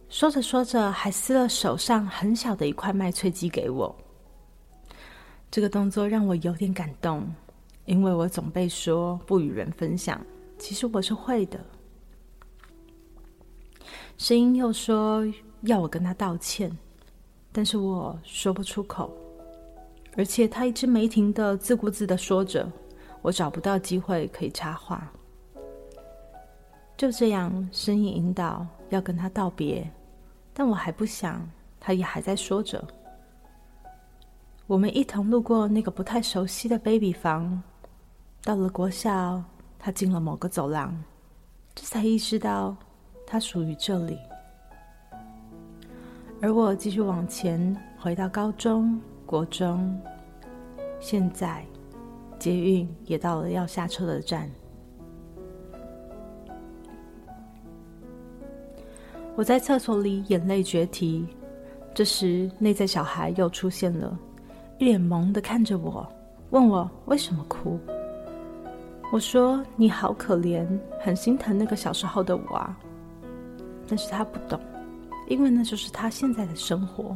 [0.08, 3.94] 说着说着，还撕了手上很小的一块麦脆鸡给我。
[5.52, 7.30] 这个动作让我有点感动，
[7.84, 10.26] 因为我总被说不与人分享，
[10.58, 11.60] 其实我是会的。
[14.18, 15.24] 声音又说
[15.62, 16.76] 要我跟他道歉，
[17.52, 19.12] 但是我说不出口，
[20.16, 22.68] 而且他一直没停的自顾自的说着，
[23.22, 25.08] 我找不到机会可以插话。
[26.98, 29.88] 就这样，声音引导要跟他道别，
[30.52, 31.48] 但我还不想，
[31.80, 32.84] 他也还在说着。
[34.66, 37.62] 我们一同路过那个不太熟悉的 baby 房，
[38.44, 39.44] 到了国校，
[39.78, 41.04] 他进了某个走廊，
[41.76, 42.76] 这才意识到。
[43.30, 44.18] 它属于这里，
[46.42, 50.00] 而我继续往前，回到高中、国中，
[51.02, 51.62] 现在
[52.40, 54.50] 捷运也到了要下车的站。
[59.36, 61.28] 我在厕所里眼泪决堤，
[61.94, 64.18] 这时内在小孩又出现了，
[64.80, 66.08] 一脸懵的看着我，
[66.52, 67.78] 问我为什么哭。
[69.12, 70.66] 我说：“你好可怜，
[71.02, 72.80] 很心疼那个小时候的我啊。”
[73.88, 74.60] 但是他不懂，
[75.28, 77.16] 因为那就是他现在的生活。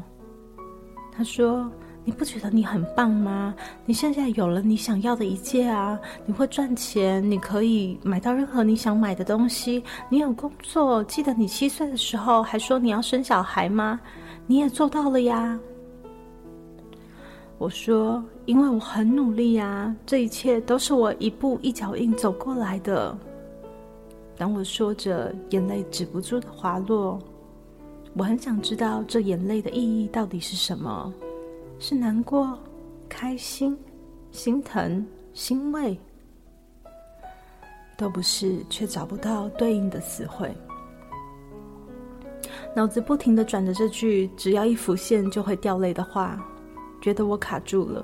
[1.11, 1.69] 他说
[2.05, 3.53] ：“你不觉得你很棒吗？
[3.85, 5.99] 你现在有了你想要的一切啊！
[6.25, 9.83] 你会赚钱，你可以买到任何你想买的东西。
[10.09, 13.99] 你有工作，记得你七岁的时候还说你要生小孩吗？
[14.47, 15.59] 你也做到了呀。”
[17.59, 23.15] 我说：“因为我很努力呀，这一切都是我一步一脚印走过来的。”
[24.41, 27.19] 当我说着，眼泪止不住的滑落。
[28.15, 31.13] 我很想知道这眼泪的意义到底是什么？
[31.77, 32.57] 是难过、
[33.07, 33.77] 开心、
[34.31, 35.95] 心疼、欣慰？
[37.95, 40.51] 都不是，却找不到对应的词汇。
[42.75, 46.43] 脑子不停地转着这句只要一浮现就会掉泪的话，
[46.99, 48.03] 觉得我卡住了。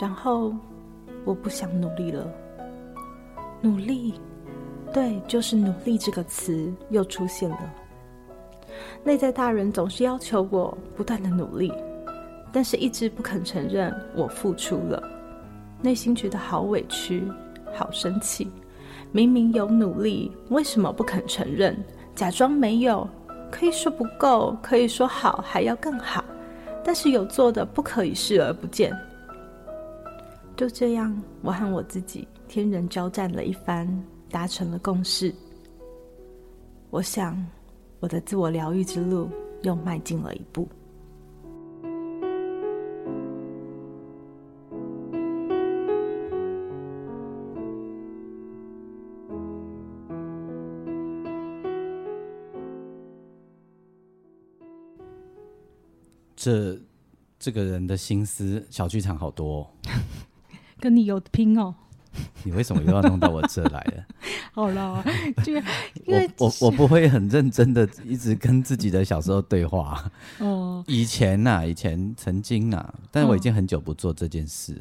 [0.00, 0.54] 然后，
[1.24, 2.32] 我不想努力了。
[3.60, 4.14] 努力。
[4.94, 7.74] 对，就是“努力”这个词又出现了。
[9.02, 11.72] 内在大人总是要求我不断的努力，
[12.52, 15.02] 但是一直不肯承认我付出了，
[15.82, 17.24] 内心觉得好委屈、
[17.74, 18.48] 好生气。
[19.10, 21.76] 明明有努力，为什么不肯承认？
[22.14, 23.08] 假装没有，
[23.50, 26.24] 可以说不够，可以说好，还要更好，
[26.84, 28.96] 但是有做的不可以视而不见。
[30.56, 33.88] 就这样，我和我自己天人交战了一番，
[34.30, 35.34] 达成了共识。
[36.90, 37.44] 我想，
[38.00, 39.28] 我的自我疗愈之路
[39.62, 40.68] 又迈进了一步。
[56.36, 56.78] 这
[57.38, 59.70] 这个人的心思小剧场好多哦。
[60.78, 61.74] 跟你有拼哦！
[62.44, 64.04] 你为什么又要弄到我这来了？
[64.52, 65.04] 好了，
[65.44, 65.52] 就
[66.04, 70.10] 因为我我我不会很认真的一直跟自己的小时候对话。
[70.38, 74.74] 哦，以前呐、啊，以前曾经呐、啊，但我已经很久不做这件事。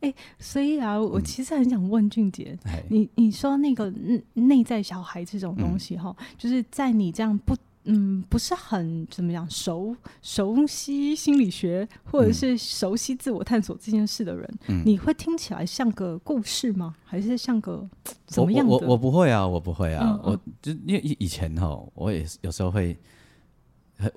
[0.00, 3.92] 哎、欸，所以啊，我其实很想问俊杰，嗯、你你说那个
[4.34, 7.56] 内在小孩这种东西哈，嗯、就是在你这样不。
[7.84, 16.96] 嗯，不是很怎么样熟熟悉心理学或者是熟悉自我探索这件事的人，嗯、你会听起来像个故事吗？
[17.04, 17.86] 还是像个
[18.26, 18.72] 怎么样的？
[18.72, 22.96] 我我，我不会啊，我不会啊，嗯、我就因为以前哈，我也有时候会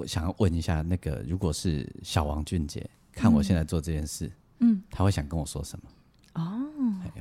[0.06, 6.42] 想要问一下那个，如果是小王俊杰看我现在做这件事，嗯，他会想跟我说什么？
[6.42, 6.64] 哦，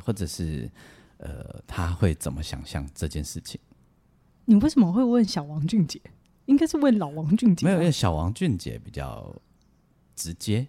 [0.05, 0.71] 或者是
[1.19, 3.59] 呃，他会怎么想象这件事情？
[4.45, 6.01] 你为什么会问小王俊杰？
[6.47, 9.35] 应该是问老王俊杰，没有，因为小王俊杰比较
[10.15, 10.67] 直接，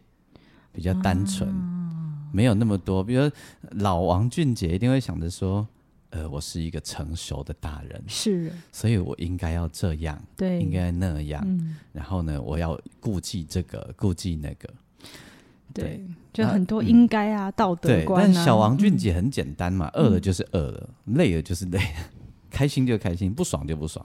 [0.72, 3.04] 比较单纯，啊、没有那么多。
[3.04, 3.32] 比如
[3.72, 5.68] 老王俊杰一定会想着说，
[6.10, 11.44] 呃，我是一个成熟的大人，是，所以我应该要这样，对，应该那样。
[11.46, 14.70] 嗯、然后呢，我要顾忌这个，顾忌那个，
[15.74, 16.02] 对，对
[16.34, 18.32] 就很多应该啊，嗯、道德观、啊。
[18.34, 22.10] 但小王俊杰很简单嘛，饿、嗯、了就是饿了，累了就是累了，
[22.50, 24.04] 开心就开心，不爽就不爽。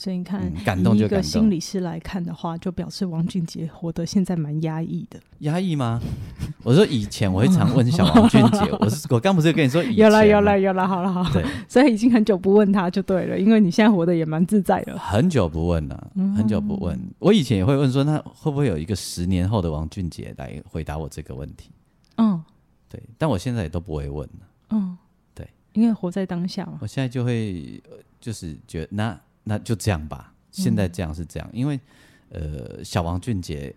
[0.00, 1.18] 所以你看，嗯、感动就感动。
[1.18, 5.20] 以一个心理师来看的话，就表示王俊杰活得现在蛮压抑的。
[5.40, 6.00] 压抑吗？
[6.64, 11.30] 我说以前我会常问小王俊杰， 我是我刚不是跟你说有了有了有了，好了好了。
[11.34, 14.98] 对，所以已经很久不问他就对了，因为你现在活得也蛮自在的。
[14.98, 16.96] 很久不问了，很久不问。
[16.96, 21.68] 嗯、我以前也会问说，那会不会有一个十年后的王俊杰来回答我这个问题？
[22.16, 22.42] 嗯，
[22.88, 22.98] 对。
[23.18, 24.46] 但我现在也都不会问了。
[24.70, 24.96] 嗯，
[25.34, 26.78] 对，因为活在当下嘛。
[26.80, 27.82] 我现在就会
[28.18, 29.20] 就是觉得那。
[29.50, 31.80] 那就这样吧，现在这样是这样，嗯、因为，
[32.28, 33.74] 呃，小王俊杰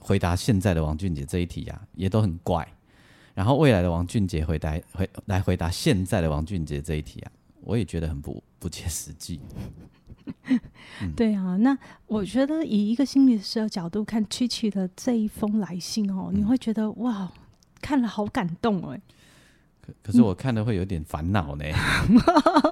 [0.00, 2.66] 回答现在的王俊杰这一题啊，也都很怪，
[3.34, 9.40] 然后未来的王俊杰回答回来回答现在的王俊杰这一题啊，我也觉得很不不切实际。
[11.02, 17.30] 嗯、 对啊，那我觉得以一个心理师的角度看曲曲的这一封来信哦，嗯、你会觉得哇，
[17.82, 18.98] 看了好感动哎。
[19.82, 21.64] 可可是我看了会有点烦恼呢。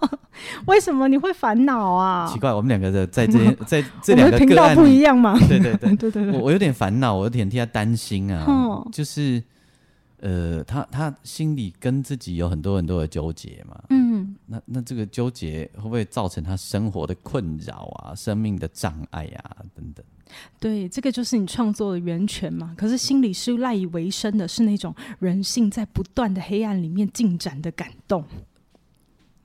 [0.68, 2.30] 为什么你会烦恼啊？
[2.32, 5.38] 奇怪，我们两个的在这在这两个频道不一样嘛？
[5.48, 8.44] 对对对对对，我 我有点烦恼，我有点替他担心啊。
[8.46, 9.42] 嗯、就是
[10.20, 13.80] 呃，他他心里跟自己有很多很多的纠结嘛。
[13.90, 20.04] 嗯，那那这个纠结会不会造成他生活的困扰啊、生命的障碍啊等等？
[20.60, 22.74] 对，这个就是你创作的源泉嘛。
[22.76, 28.22] 可是心理是赖以为生的是那种人性在不断的黑暗里面进展的感动。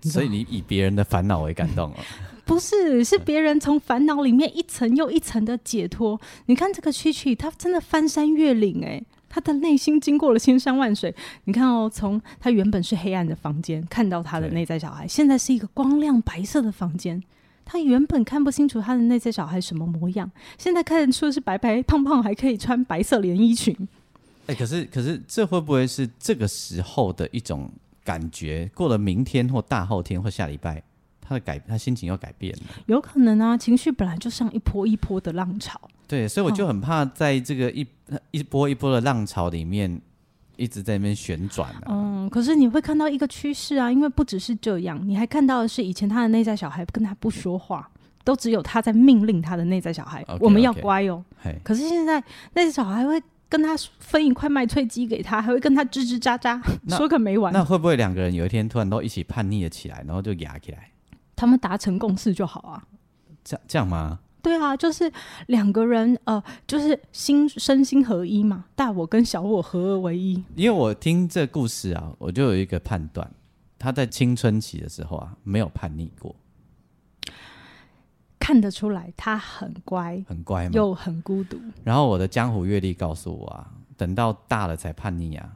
[0.09, 1.95] 所以你以别人的烦恼为感动哦？
[2.45, 6.19] 不是，是别人从烦恼里面一层又一层的解脱。
[6.47, 11.15] 你看这个蛐蛐，它真的翻山越岭哎，它的内心经过了千山万水。
[11.45, 17.23] 你看哦，从它原本是黑暗的房间，看到它的内在小孩，现在是一个光亮白色的房间。
[17.65, 23.73] 他原本看不清楚他的内在小孩什么模样，现在看得出是白白胖胖，还可以穿白色连衣裙。
[24.47, 27.71] 哎，可是可是，这会不会是这个时候的一种？
[28.03, 30.83] 感觉过了明天或大后天或下礼拜，
[31.21, 35.79] 他的改他心情要改变了，有可能啊，情绪本来就像一波一波的浪潮。
[36.07, 40.01] 对，所以我就很怕在这个一、哦、一波一波的浪潮里面
[40.57, 41.83] 一直在那边旋转、啊。
[41.87, 47.89] 嗯，可是你会看到一个趋势啊，因为不只是这样，你还看到的是以前他的内在小孩跟他不说话，
[48.23, 51.23] 都只有他在命令他的内在小孩，okay, 我们要乖哦。
[51.43, 51.55] okay.
[51.63, 52.19] 可是现在
[52.53, 53.21] 内在小孩会。
[53.53, 56.59] 跟他分一块麦脆鸡给他，还会跟他吱吱喳喳
[56.97, 57.53] 说个没完。
[57.53, 60.89] 那会不会两个人有一天突然都一起叛逆了起来，然后就牙起来？
[61.35, 62.83] 他们达成共识就好啊。
[63.43, 64.19] 这样这样吗？
[64.41, 65.11] 对啊，就是
[65.45, 70.43] 两个人呃，就是心身心合一嘛，大我跟小我合二为一。
[70.55, 73.31] 因为我听这故事啊，我就有一个判断，
[73.77, 76.35] 他在青春期的时候啊，没有叛逆过，
[78.43, 81.57] 看得出来他很乖，很乖，又很孤独。
[81.81, 85.55] 然后我的江湖阅历告诉我啊，等到大了才叛逆啊，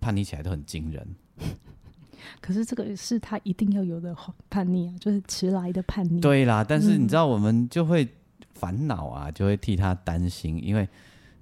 [0.00, 1.08] 叛逆起来都很惊人。
[2.42, 4.14] 可是这个是他一定要有的
[4.50, 6.20] 叛逆啊，就是迟来的叛逆。
[6.20, 8.06] 对啦，但是你知道，我们就会
[8.52, 10.86] 烦恼啊，就会替他担心，因为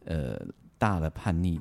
[0.05, 0.41] 呃，
[0.79, 1.59] 大的叛逆，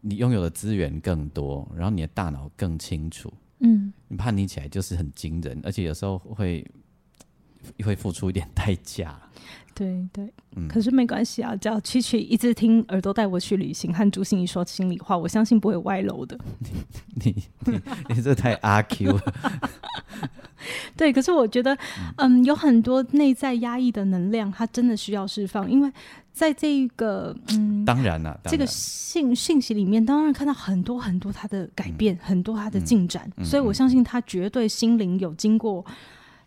[0.00, 6.64] 你拥有的资源更多，然后你的大脑更清楚，嗯，你叛逆起来就是很惊人，而且有时候会
[7.84, 9.18] 会付出一点代价。
[9.72, 16.38] 对对，嗯，可是没关系啊，只要七七一直听耳朵带我去旅行，和朱心怡说心里话，我相信不会歪楼的。
[17.14, 17.34] 你
[17.64, 19.22] 你你，这太阿 Q 了。
[20.94, 21.74] 对，可是我觉得，
[22.16, 25.90] 嗯，有很多内在压抑的能量，它真的需要释放，因为
[26.30, 35.82] 在这一个，嗯，当然了，这个信信息里面，当然看到很多很多他的改变，嗯、很多他的进展、嗯，所以我相信他绝对心灵有经过。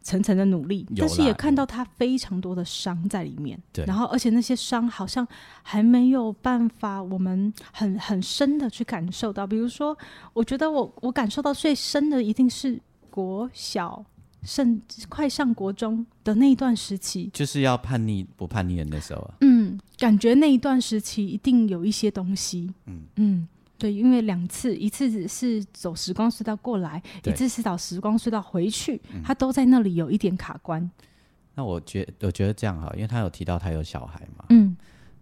[0.04, 3.58] 层层的努力，但是也看到他非常多的伤在里面。
[3.72, 5.26] 对，然后而且那些伤好像
[5.64, 9.48] 还没有办法，我们很很深的去感受到。
[9.48, 9.98] 比如说，
[10.34, 12.80] 我觉得我我感受到最深的一定是
[13.10, 14.06] 国小，
[14.44, 19.36] 甚至快上国中的那一段时期，就是要叛逆不叛逆的那时候啊。
[19.40, 22.70] 嗯，感觉那一段时期一定有一些东西。
[22.86, 23.48] 嗯嗯。
[23.84, 30.90] 对，因为两次，一次是走时光隧道过来，一次是走时光隧道回去，他都在那里有一点卡关。
[31.54, 34.74] 那我觉我觉得这样哈，因为他有提到他有小孩嘛，嗯，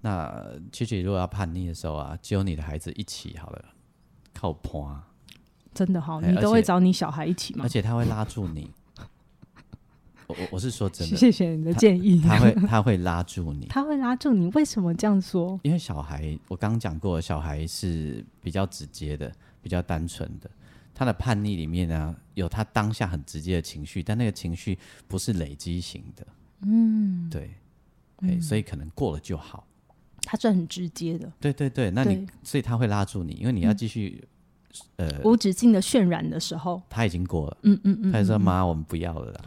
[0.01, 0.32] 那
[0.72, 3.66] 其实如果要叛逆的时候啊，只有你的孩子一起好了，
[4.32, 4.88] 靠谱
[5.74, 7.66] 真的哈，你都会找你小孩一起吗？
[7.66, 8.70] 而且他会拉住你。
[10.32, 12.22] 我我是说真的，谢谢你的建议。
[12.22, 14.48] 他，他会 他会拉住你，他会拉住你。
[14.50, 15.60] 为什么这样说？
[15.64, 20.50] 因为小孩，我刚刚讲过，小孩是比较直接的，比较单纯的。
[20.94, 24.78] 他的叛逆里面呢，有他当下很直接的情绪，但那个情绪
[25.08, 26.28] 不是累积型的。
[26.64, 27.56] 嗯，对，
[28.22, 29.66] 嗯，所以可能过了就好。
[30.24, 31.32] 他是很直接的。
[31.40, 34.24] 对对对，那你所以他会拉住你，因为你要继续、
[34.98, 37.58] 嗯、呃无止境的渲染的时候，他已经过了。
[37.64, 39.42] 嗯嗯嗯，他就说：“妈，我们不要了啦。”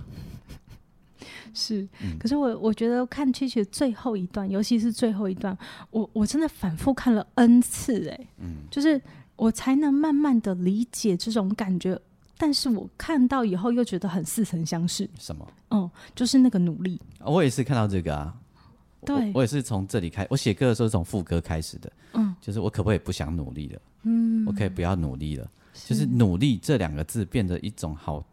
[1.55, 1.89] 是，
[2.19, 5.57] 可是我我觉得看七七最后一段，尤其是最后一段，
[5.91, 9.01] 我我真的反复看了 N 次，哎，嗯，就是
[9.37, 11.99] 我才能慢慢的理解这种感觉，
[12.37, 15.09] 但是我看到以后又觉得很似曾相识。
[15.19, 15.47] 什么？
[15.71, 17.01] 嗯，就是那个努力。
[17.21, 18.35] 我也是看到这个啊，
[19.07, 23.81] 对，我，我也是从这里开，我写歌的时候从副歌开始的，嗯，就是我可不可以不想努力了？
[24.03, 28.25] 嗯，我可以不要努力了，就是努力这两个字变得一种好。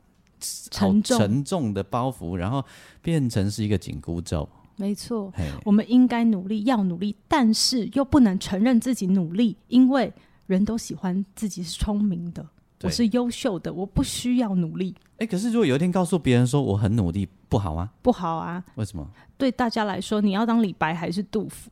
[0.42, 2.64] 沉重沉重的包袱，然后
[3.02, 4.48] 变成是一个紧箍咒。
[4.78, 5.32] 没错，
[5.64, 10.12] 我们应该努力，要努力，但是又不能承认自己努力，因为
[10.48, 12.44] 人都喜欢自己是聪明的，
[12.82, 14.96] 我是优秀的，我不需要努力。
[15.18, 17.92] 哎，可是如果有一天告诉别人说我很努力，不好吗？
[18.02, 18.64] 不好啊。
[18.76, 19.08] 为什么？
[19.38, 21.70] 对大家来说，你要当李白还是杜甫？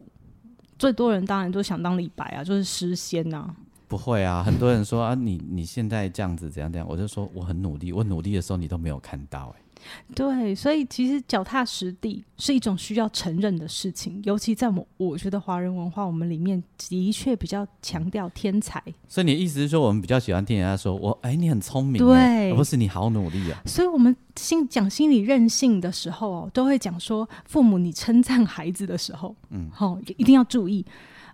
[0.78, 3.56] 最多人当然都想当李白啊，就是诗仙呐、啊。
[3.90, 9.62] 不会啊，很多人说啊，你你现在这样子怎样怎样，我就说我很努力，我努力的时候你都没有看到哎。
[10.14, 18.84] 对，所以其实脚踏实地是一种需要承认的事情，尤其在我我觉得华人文化我们里面的确比较强调天才。
[19.08, 23.62] 所以你的意思是说，我们比较喜欢听人家说我哎你很聪明，对，而不是你好努力啊。
[23.66, 30.86] 所以我们心讲心理韧性的时候哦，都会讲说父母你称赞孩子的时候，嗯，好、哦、一定要注意。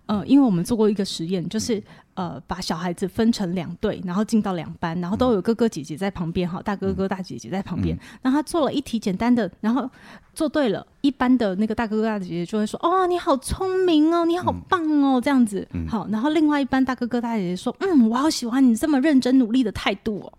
[0.07, 1.81] 呃，因为我们做过一个实验，就是
[2.13, 7.97] 呃，把小孩子分成两队，然后进到两班，然后都有哥哥姐姐在旁边，哈，大哥哥大姐姐在旁边。
[8.21, 9.89] 然后他做了一题简单的，然后
[10.33, 20.31] 做对了，一般的那个大哥哥大姐姐就会说：“哦，你好聪明哦，你好棒哦，这样子。”好，然后另外一班大哥哥大姐姐说：“嗯，我好喜欢你这么认真努力的态度哦。”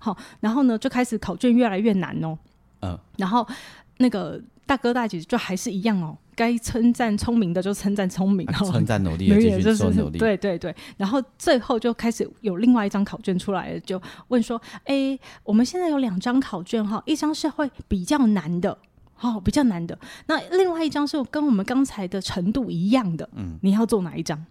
[0.00, 2.36] 好，然后呢，就开始考卷越来越难哦。
[2.80, 3.46] 嗯，然后
[3.98, 6.16] 那个大哥大姐姐就还是一样哦。
[6.34, 10.18] 该称赞聪明的就称赞聪明，然后称赞努力的继续说努力。
[10.18, 18.76] 对对对，然后最后就开始有另外一张考卷出来了，就问说：“哎，我们现在有两张考卷哈，一张是会比较难的，
[19.20, 19.98] 哦，比较难的。
[20.26, 24.44] 那另外一张是跟我们刚才的程度一样的，嗯，你要做哪一张？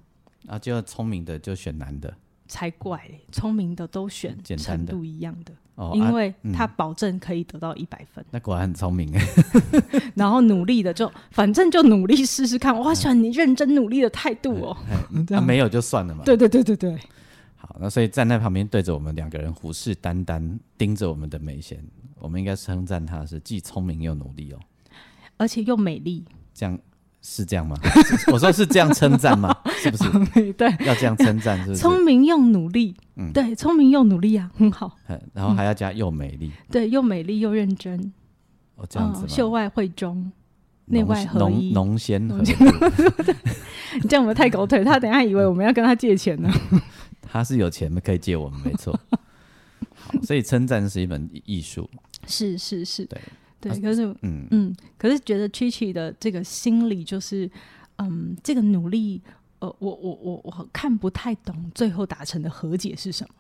[0.48, 2.14] 啊，就要聪明的就选难的，
[2.48, 5.54] 才怪，聪明的都选程度一样的。”
[5.94, 9.26] 因为他保证可以得到一百分，那果然很聪明哎。
[10.16, 14.78] 然后努力的就反正就努力试试看，我好喜欢你认真努力的态度哦。
[15.30, 16.24] 那没有就算了嘛。
[16.24, 16.98] 对对对对对。
[17.56, 21.84] 好，那所以站在旁边对着我们两个人虎视眈眈盯着我们的美贤，
[22.20, 24.60] 我们应该称赞他是既聪明又努力哦，
[25.38, 26.26] 而且又美丽。
[26.54, 26.78] 这样
[27.22, 27.76] 是这样吗？
[28.34, 29.56] 我说是这样称赞吗？
[29.78, 30.54] 是不是？
[30.54, 31.80] 对，要这样称赞，是不是？
[31.80, 34.98] 聪明又努力，嗯，对，聪明又努力啊，很好。
[35.34, 38.12] 然后还要加又美丽，对，又美丽又认真。
[38.76, 40.32] 哦，这样子，秀外慧中，
[40.86, 42.52] 内外合一，穠纤合度。
[44.02, 46.50] 你这样我们太狗腿，他等下以为我们要跟他借钱呢。
[47.22, 49.00] 他是有钱可以借我们，没错。
[49.94, 51.90] 好，所以称赞是一门艺术。
[52.26, 53.20] 是是是，对。
[53.62, 57.50] 对，可是，嗯嗯，可是觉得 Chichi 的这个心理就是，
[57.98, 59.22] 嗯，这个努力，
[59.60, 63.36] 呃，我我我我看不太懂最后达成的和解是什么？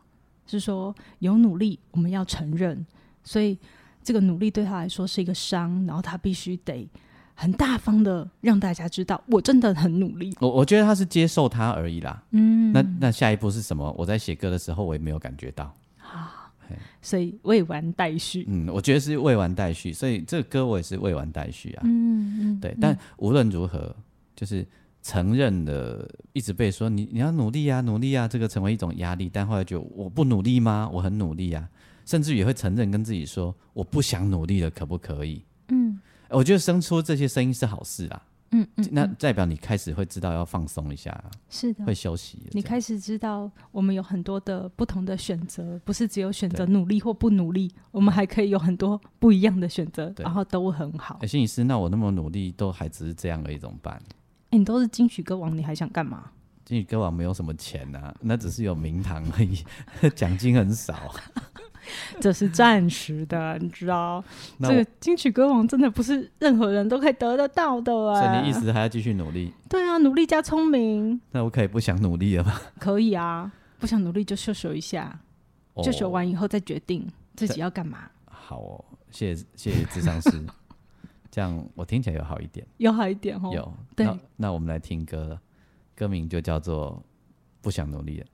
[0.48, 2.86] 是说有努力，我们要承认，
[3.24, 3.58] 所以
[4.04, 6.88] 这个努力对他来说是一个伤，然后他必须得
[7.36, 10.36] 很大方的让大家知道，我真的很努力。
[10.42, 12.22] 我我觉得他是接受他而已啦。
[12.32, 13.96] 嗯，那那下一步是什么？
[13.98, 15.74] 我在写歌的时候，我也没有感觉到。
[17.01, 18.45] 所以未完待续。
[18.47, 21.82] 嗯，我觉得是未完待续，所以这个歌我也是未完待续啊。
[21.86, 22.76] 嗯嗯，对。
[22.80, 23.95] 但无论如何，
[24.36, 24.66] 就是
[25.01, 29.30] 承认的，一直被说你你要努力啊，努力啊，这个成为一种压力。
[29.32, 30.89] 但后来就我不努力吗？
[30.93, 31.68] 我很努力啊，
[32.05, 35.43] 甚至也会承认跟自己说我不想努力了，可不可以？
[35.70, 35.99] 嗯，
[36.30, 38.22] 我觉得生出这些声音是好事啊。
[38.52, 42.47] 嗯嗯，那代表你开始会知道要放松一下，是的，会休息。
[42.52, 51.18] 你开始知道我们有很多的不同的选择，不是只有选择努力或不努力，我们还可以有很多不一样的选择，然后都很好。
[51.22, 54.02] 哎，心理师，那我那么努力都还只是这样而已，怎么办？
[54.49, 56.32] 你都是金曲歌王，你还想干嘛？
[56.66, 59.64] 金曲歌王没有什么钱啊，那只是有名堂而已，
[60.14, 61.14] 奖金很少。
[62.22, 64.24] 这是暂时的，你知道？
[64.62, 68.22] 这个金曲歌王真的不是任何人都可以得得到的啊！
[68.22, 69.52] 所以你意思还要继续努力？
[69.68, 71.20] 对啊，努力加聪明。
[71.32, 72.62] 那我可以不想努力了吗？
[72.80, 75.20] 可以啊，不想努力就秀秀一下，
[75.84, 78.10] 秀秀完以后再决定自己要干嘛。
[78.26, 80.32] 好哦，谢谢谢谢智商师，
[81.32, 83.52] 这样我听起来有好一点，有好一点哦。
[83.54, 85.40] 有，对，那那我们来听歌，
[85.96, 87.02] 歌名就叫做
[87.62, 88.26] 《不想努力了》。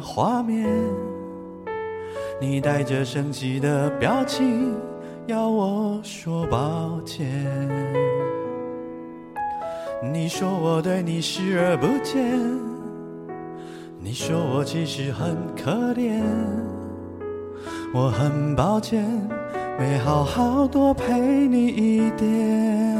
[0.00, 0.66] 画面，
[2.40, 4.74] 你带着生气的表情
[5.26, 7.46] 要我说抱歉。
[10.02, 12.40] 你说我对你视而不见，
[13.98, 16.22] 你说我其实很可怜。
[17.92, 19.04] 我很抱歉，
[19.78, 22.98] 没好好多陪你一点。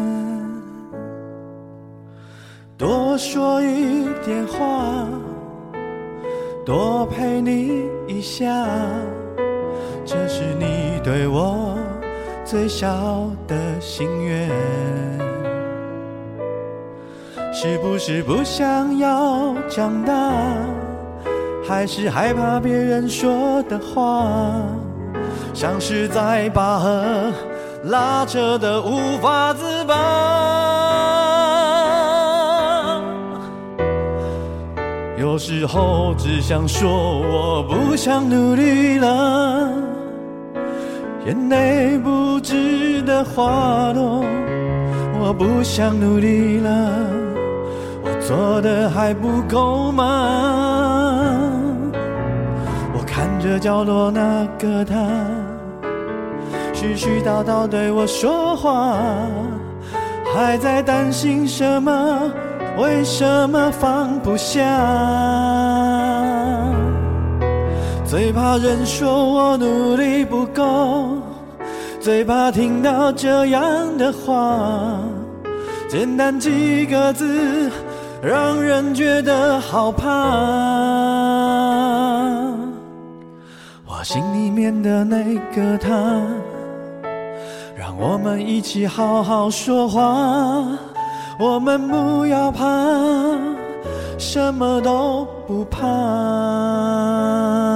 [2.76, 5.06] 多说一点话，
[6.64, 8.44] 多陪你一下，
[10.04, 11.76] 这是你对我
[12.44, 14.48] 最小的心愿。
[17.52, 20.32] 是不是不想要长大，
[21.66, 24.26] 还是害怕别人说的话，
[25.52, 27.32] 像是在拔河，
[27.84, 30.69] 拉扯的无法自拔。
[35.30, 39.72] 有时候只想说我不想努力了，
[41.24, 44.24] 眼泪不值得花朵。
[45.20, 46.90] 我不想努力了，
[48.02, 51.12] 我做的还不够吗？
[52.92, 54.96] 我看着角落那个他，
[56.74, 58.96] 絮絮叨叨对我说话，
[60.34, 62.32] 还在担心什么？
[62.80, 64.64] 为什么放不下？
[68.06, 71.18] 最怕人说我努力不够，
[72.00, 74.98] 最怕听到这样的话。
[75.88, 77.70] 简单几个字，
[78.22, 80.08] 让人觉得好怕。
[83.84, 85.90] 我心里面的那个他，
[87.76, 90.66] 让我们一起好好说话。
[91.40, 92.66] 我们不要怕，
[94.18, 97.69] 什么都不怕。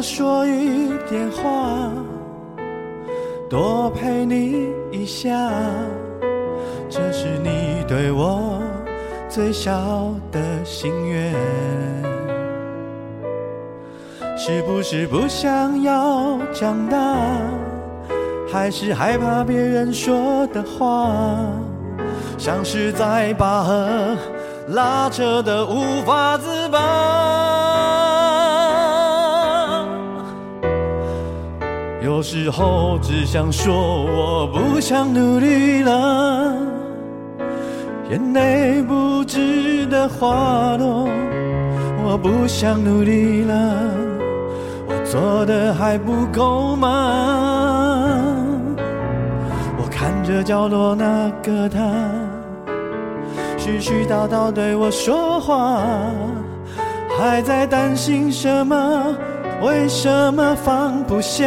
[0.00, 1.92] 多说一点话，
[3.50, 5.28] 多陪你一下，
[6.88, 8.62] 这是你对我
[9.28, 9.70] 最小
[10.32, 11.34] 的心愿。
[14.38, 16.96] 是不是不想要长大，
[18.50, 21.10] 还是害怕别人说的话，
[22.38, 24.16] 像是在拔河
[24.68, 27.39] 拉扯的无法自拔。
[32.20, 36.54] 有时候只想说我不想努力了，
[38.10, 41.08] 眼泪不值得花落。
[42.04, 43.74] 我不想努力了，
[44.86, 48.26] 我做的还不够吗？
[49.78, 51.80] 我看着角落那个他，
[53.56, 55.80] 絮絮叨叨对我说话，
[57.18, 59.16] 还在担心什么？
[59.62, 61.46] 为什么放不下？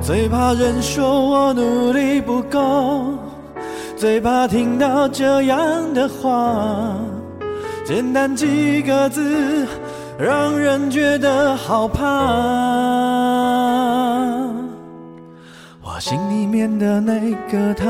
[0.00, 3.14] 最怕人说我努力不够，
[3.96, 6.96] 最怕听到这样的话。
[7.84, 9.66] 简单几个字，
[10.18, 12.04] 让人觉得好怕。
[15.82, 17.86] 我心里面的那个他，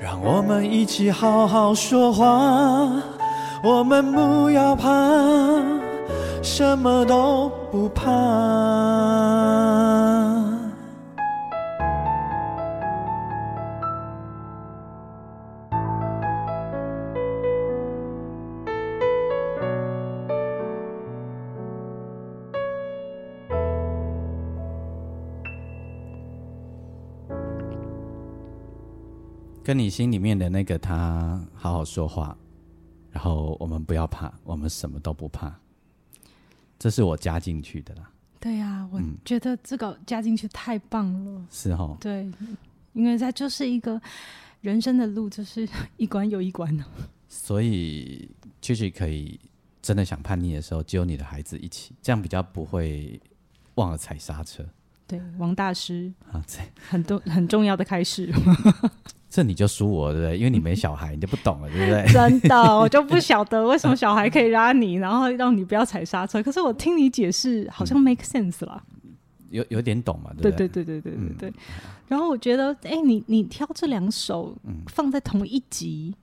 [0.00, 2.90] 让我们一起好好说话。
[3.62, 4.88] 我们不要怕，
[6.42, 8.10] 什么都不怕。
[29.62, 32.36] 跟你心里面的那个他好好说话。
[33.10, 35.52] 然后我们不要怕，我们什么都不怕，
[36.78, 38.10] 这是我加进去的啦。
[38.38, 41.30] 对呀、啊，我觉得这个加进去太棒了。
[41.32, 42.30] 嗯、是哦，对，
[42.94, 44.00] 因为它就是一个
[44.60, 46.74] 人生的路，就是一关又一关。
[47.28, 48.28] 所以，
[48.62, 49.38] 确实可以
[49.82, 53.20] 真的想叛逆的时候，揪你的孩子一起，这样比较不会
[53.74, 54.64] 忘了踩刹车。
[55.10, 56.12] 对，王大师，
[56.88, 58.32] 很多很重要的开始，
[59.28, 60.38] 这你就输我，对不对？
[60.38, 62.06] 因为你没小孩，你就不懂了，对不对？
[62.14, 66.40] 真的，我就不晓得为什么 小孩可以拉你，然后让你不要踩刹车。
[66.40, 68.82] 可是我听你解释，好像 make sense 啦，
[69.50, 70.68] 有有点懂嘛，对不对？
[70.68, 71.52] 对对对对对。
[72.06, 74.56] 然后我觉得，哎，你你挑这两首
[74.86, 76.14] 放在同一集，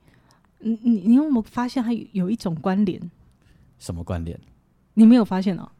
[0.60, 3.00] 你你你有没有发现它有一种关联？
[3.78, 4.38] 什么关联？
[4.94, 5.70] 你没有发现哦？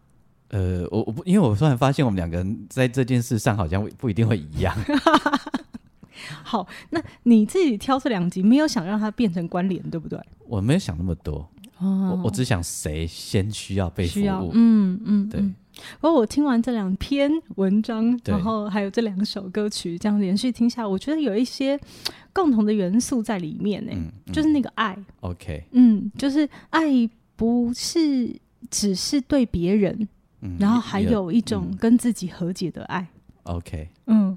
[0.51, 4.74] 呃，我我不，因为我突然发现我们两个人在这件事上好像不一定会一样。
[6.42, 10.18] 好，那你自己挑这两集，没有想让它变成关联，对不对？
[10.46, 14.51] 我没有想那么多，哦、我我只想谁先需要被服务。
[14.55, 15.40] 嗯嗯，对。
[16.01, 21.78] 不过我听完这两篇文章，然后还有这两首歌曲，这样连续听下来，我觉得有一些
[22.32, 24.99] 共同的元素在里面呢、嗯嗯，就是那个爱。
[25.20, 28.34] OK，嗯，就是爱不是
[28.70, 30.09] 只是对别人、
[30.41, 33.07] 嗯，然后还有一种跟自己和解的爱。
[33.45, 34.36] OK，嗯。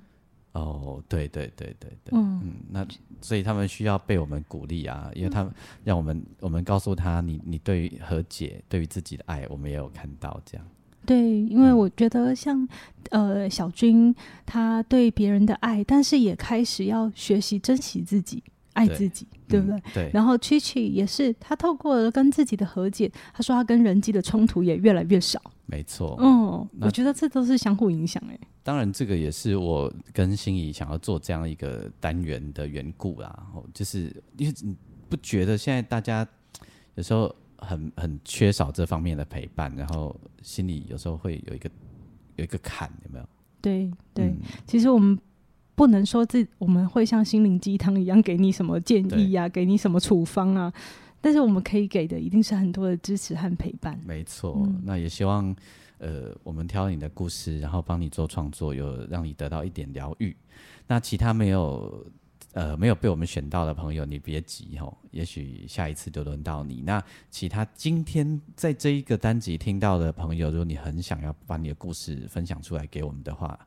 [0.54, 2.86] 哦，对对对对对，嗯，嗯，那
[3.22, 5.54] 所以他们需要被我们鼓励啊，因为他们
[5.86, 10.68] 让我们、嗯、我们告诉他你，你你对于和解，对于自己的爱，我们也有看到这样。
[11.06, 12.68] 对，因为我觉得像、
[13.12, 14.14] 嗯、呃小军，
[14.46, 18.44] 他对别人的爱，但是也开始要学习珍惜自己，
[18.74, 19.80] 爱自己，对，对不对？
[19.80, 20.12] 嗯、对。
[20.14, 25.42] 然后 Chichi 也是，他透过了跟自己的和解，他说他跟人际的冲突也越来越少。
[25.72, 26.18] 没错。
[26.20, 28.38] 嗯，我觉得这都是相互影响哎。
[28.62, 33.48] 当然，这个也是我跟心仪想要做这样一个单元的缘故啦。
[33.74, 34.76] 就是因为你
[35.08, 36.28] 不觉得现在大家
[36.96, 41.70] 有时候很很缺少这方面的陪伴，然后心里有时候会有一个
[42.36, 43.26] 有一个坎，有没有？
[43.62, 45.18] 对对、嗯，其实我们
[45.74, 50.74] 不能说这我们会像心灵鸡汤一样给你什么建议啊，给你什么处方啊，
[51.22, 53.98] 但是我们可以给的一定是很多的支持和陪伴。
[54.06, 55.56] 没错，嗯、那也希望。
[56.04, 60.36] 呃，我们挑你的故事，然后帮你做创作，有让你得到一点疗愈。
[60.88, 62.04] 那其他没有
[62.54, 66.82] 呃没有被我们选到的朋友，你别急哦，也许下一次就轮到你。
[66.82, 67.00] 那
[67.30, 73.60] 其他今天在这一个单集听到的朋友，如果你很想要把你的故事分享出来给我们的话，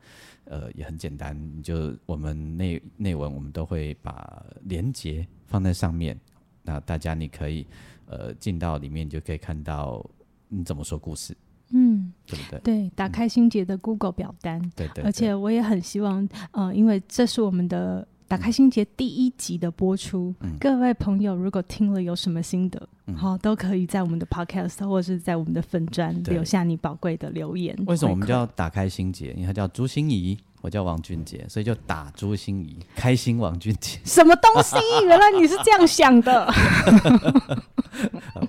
[0.46, 6.18] 呃，也很简单，就我们内内文我们都会把连接放在上面。
[6.64, 7.64] 那大家你可以
[8.06, 10.04] 呃进到里面，就可以看到
[10.48, 11.36] 你怎么说故事。
[11.70, 12.60] 嗯，对不对？
[12.60, 15.04] 对，打开心结的 Google 表单，对对，对。
[15.04, 27.76] 而且我也很希望，呃，因为这是我们的打开心结第一集的播出，嗯、各位朋友如果听了有什么心得，好、嗯、都可以在我们的 podcast 或者是在我们的粉砖留下你宝贵的留言。
[27.86, 29.32] 为什么我们叫打开心结？
[29.32, 30.38] 因为它叫朱心怡。
[30.64, 33.98] 我叫王俊杰，所以就打朱心怡，开心王俊杰。
[34.06, 34.76] 什么东西？
[35.04, 36.50] 原来你是这样想的？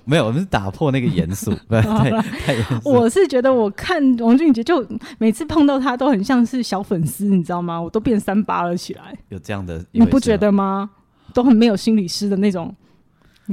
[0.06, 2.90] 没有，我们是打破那个严肃， 不太太严肃。
[2.90, 4.82] 我是觉得我看王俊杰，就
[5.18, 7.78] 每次碰到他都很像是小粉丝，你知道吗？
[7.78, 9.14] 我都变三八了起来。
[9.28, 10.88] 有这样的，你不觉得吗？
[11.34, 12.74] 都很没有心理师的那种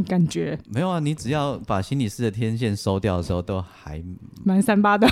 [0.07, 0.57] 感觉。
[0.69, 4.01] 没有啊，你只要把心理师的天线收掉的时候，都还
[4.45, 5.05] 蛮三八的。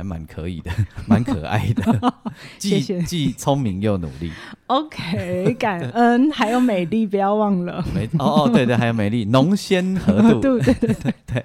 [0.00, 0.70] 还蛮可以的，
[1.06, 2.14] 蛮可爱的，
[2.56, 4.32] 既既聪明又努力。
[4.68, 7.84] OK，感恩 还有美丽，不要忘了。
[7.94, 10.58] 没哦哦，对对，还有美丽，浓鲜和度。
[10.58, 11.44] 对对对对对。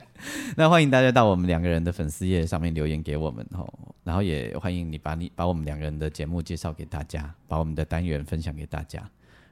[0.55, 3.67] 那欢迎大家到我们两个人的粉丝页上面留言给我们哦，
[4.05, 9.03] 然后也欢迎你把你把我们两个人的节目介绍给大家，把我们的单元分享给大家。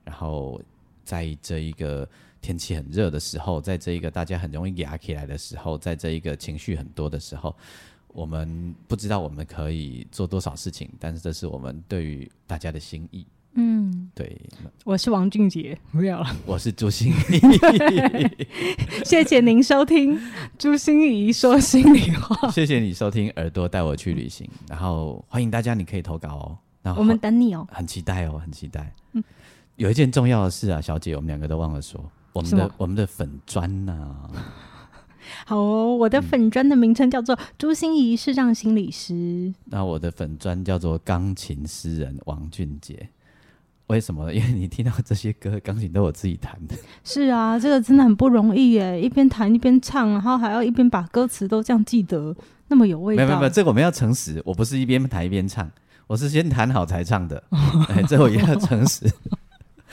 [0.06, 0.62] 然后
[1.04, 2.08] 在这一个
[2.42, 7.54] 天气很热的时候，在这一个大家很容易压起来的时候，在这一个情绪很多的时候。
[8.14, 13.26] 我们不知道我们可以做多少事情，但是这是我们对于大家的心意。
[13.56, 14.40] 嗯，对。
[14.84, 16.36] 我是王俊杰，不要了。
[16.46, 17.40] 我是朱心怡。
[19.04, 20.20] 谢谢您收听
[20.58, 22.50] 朱心怡说心里话。
[22.50, 26.58] 谢谢你收听耳朵带我去旅行，然后欢迎大家，你可以投稿哦。
[26.82, 27.68] 然后我们等你哦。
[27.72, 28.94] 很期待哦，很期待。
[29.14, 29.24] 嗯，
[29.76, 34.30] 有一件重要的事啊，小姐，我们两个都忘了说，我们的我们的粉砖呐、啊。
[35.46, 39.14] 好哦，我的粉砖的名称叫做朱心怡视障心理师。
[39.14, 39.56] 嗯。
[39.66, 43.10] 那我的粉砖叫做钢琴诗人王俊杰。
[43.88, 44.34] 为什么？
[44.34, 46.76] 因为你听到这些歌，钢琴都我自己弹的。
[47.04, 52.34] 是啊，这个真的很不容易耶，一边弹一边唱，然后还要一边把歌词都这样记得，
[52.70, 53.26] 那么有味道。
[53.26, 55.70] 没有没有，这个我们要诚实，我不是一边弹一边唱，
[56.08, 57.44] 我是先弹好才唱的。
[57.90, 59.06] 哎，这我也要诚实。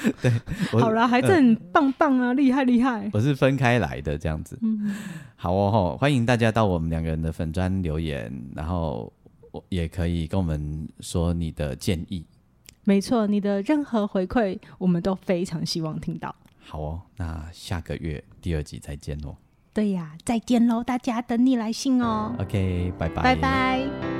[0.23, 0.33] 对，
[0.81, 3.11] 好啦，还是很棒棒啊，厉、呃、害厉害。
[3.13, 4.95] 我是分开来的这样子，嗯，
[5.37, 9.13] 好哦，欢迎大家到我们两个人的粉砖留言，然后
[9.51, 12.25] 我也可以跟我们说你的建议。
[12.85, 16.35] 没错，你的任何回馈，我们都非常希望听到。
[16.61, 19.37] 好哦，那下个月第二集再见哦。
[19.73, 22.35] 对呀，再见喽，大家等你来信哦。
[22.39, 24.20] OK，拜拜，拜拜。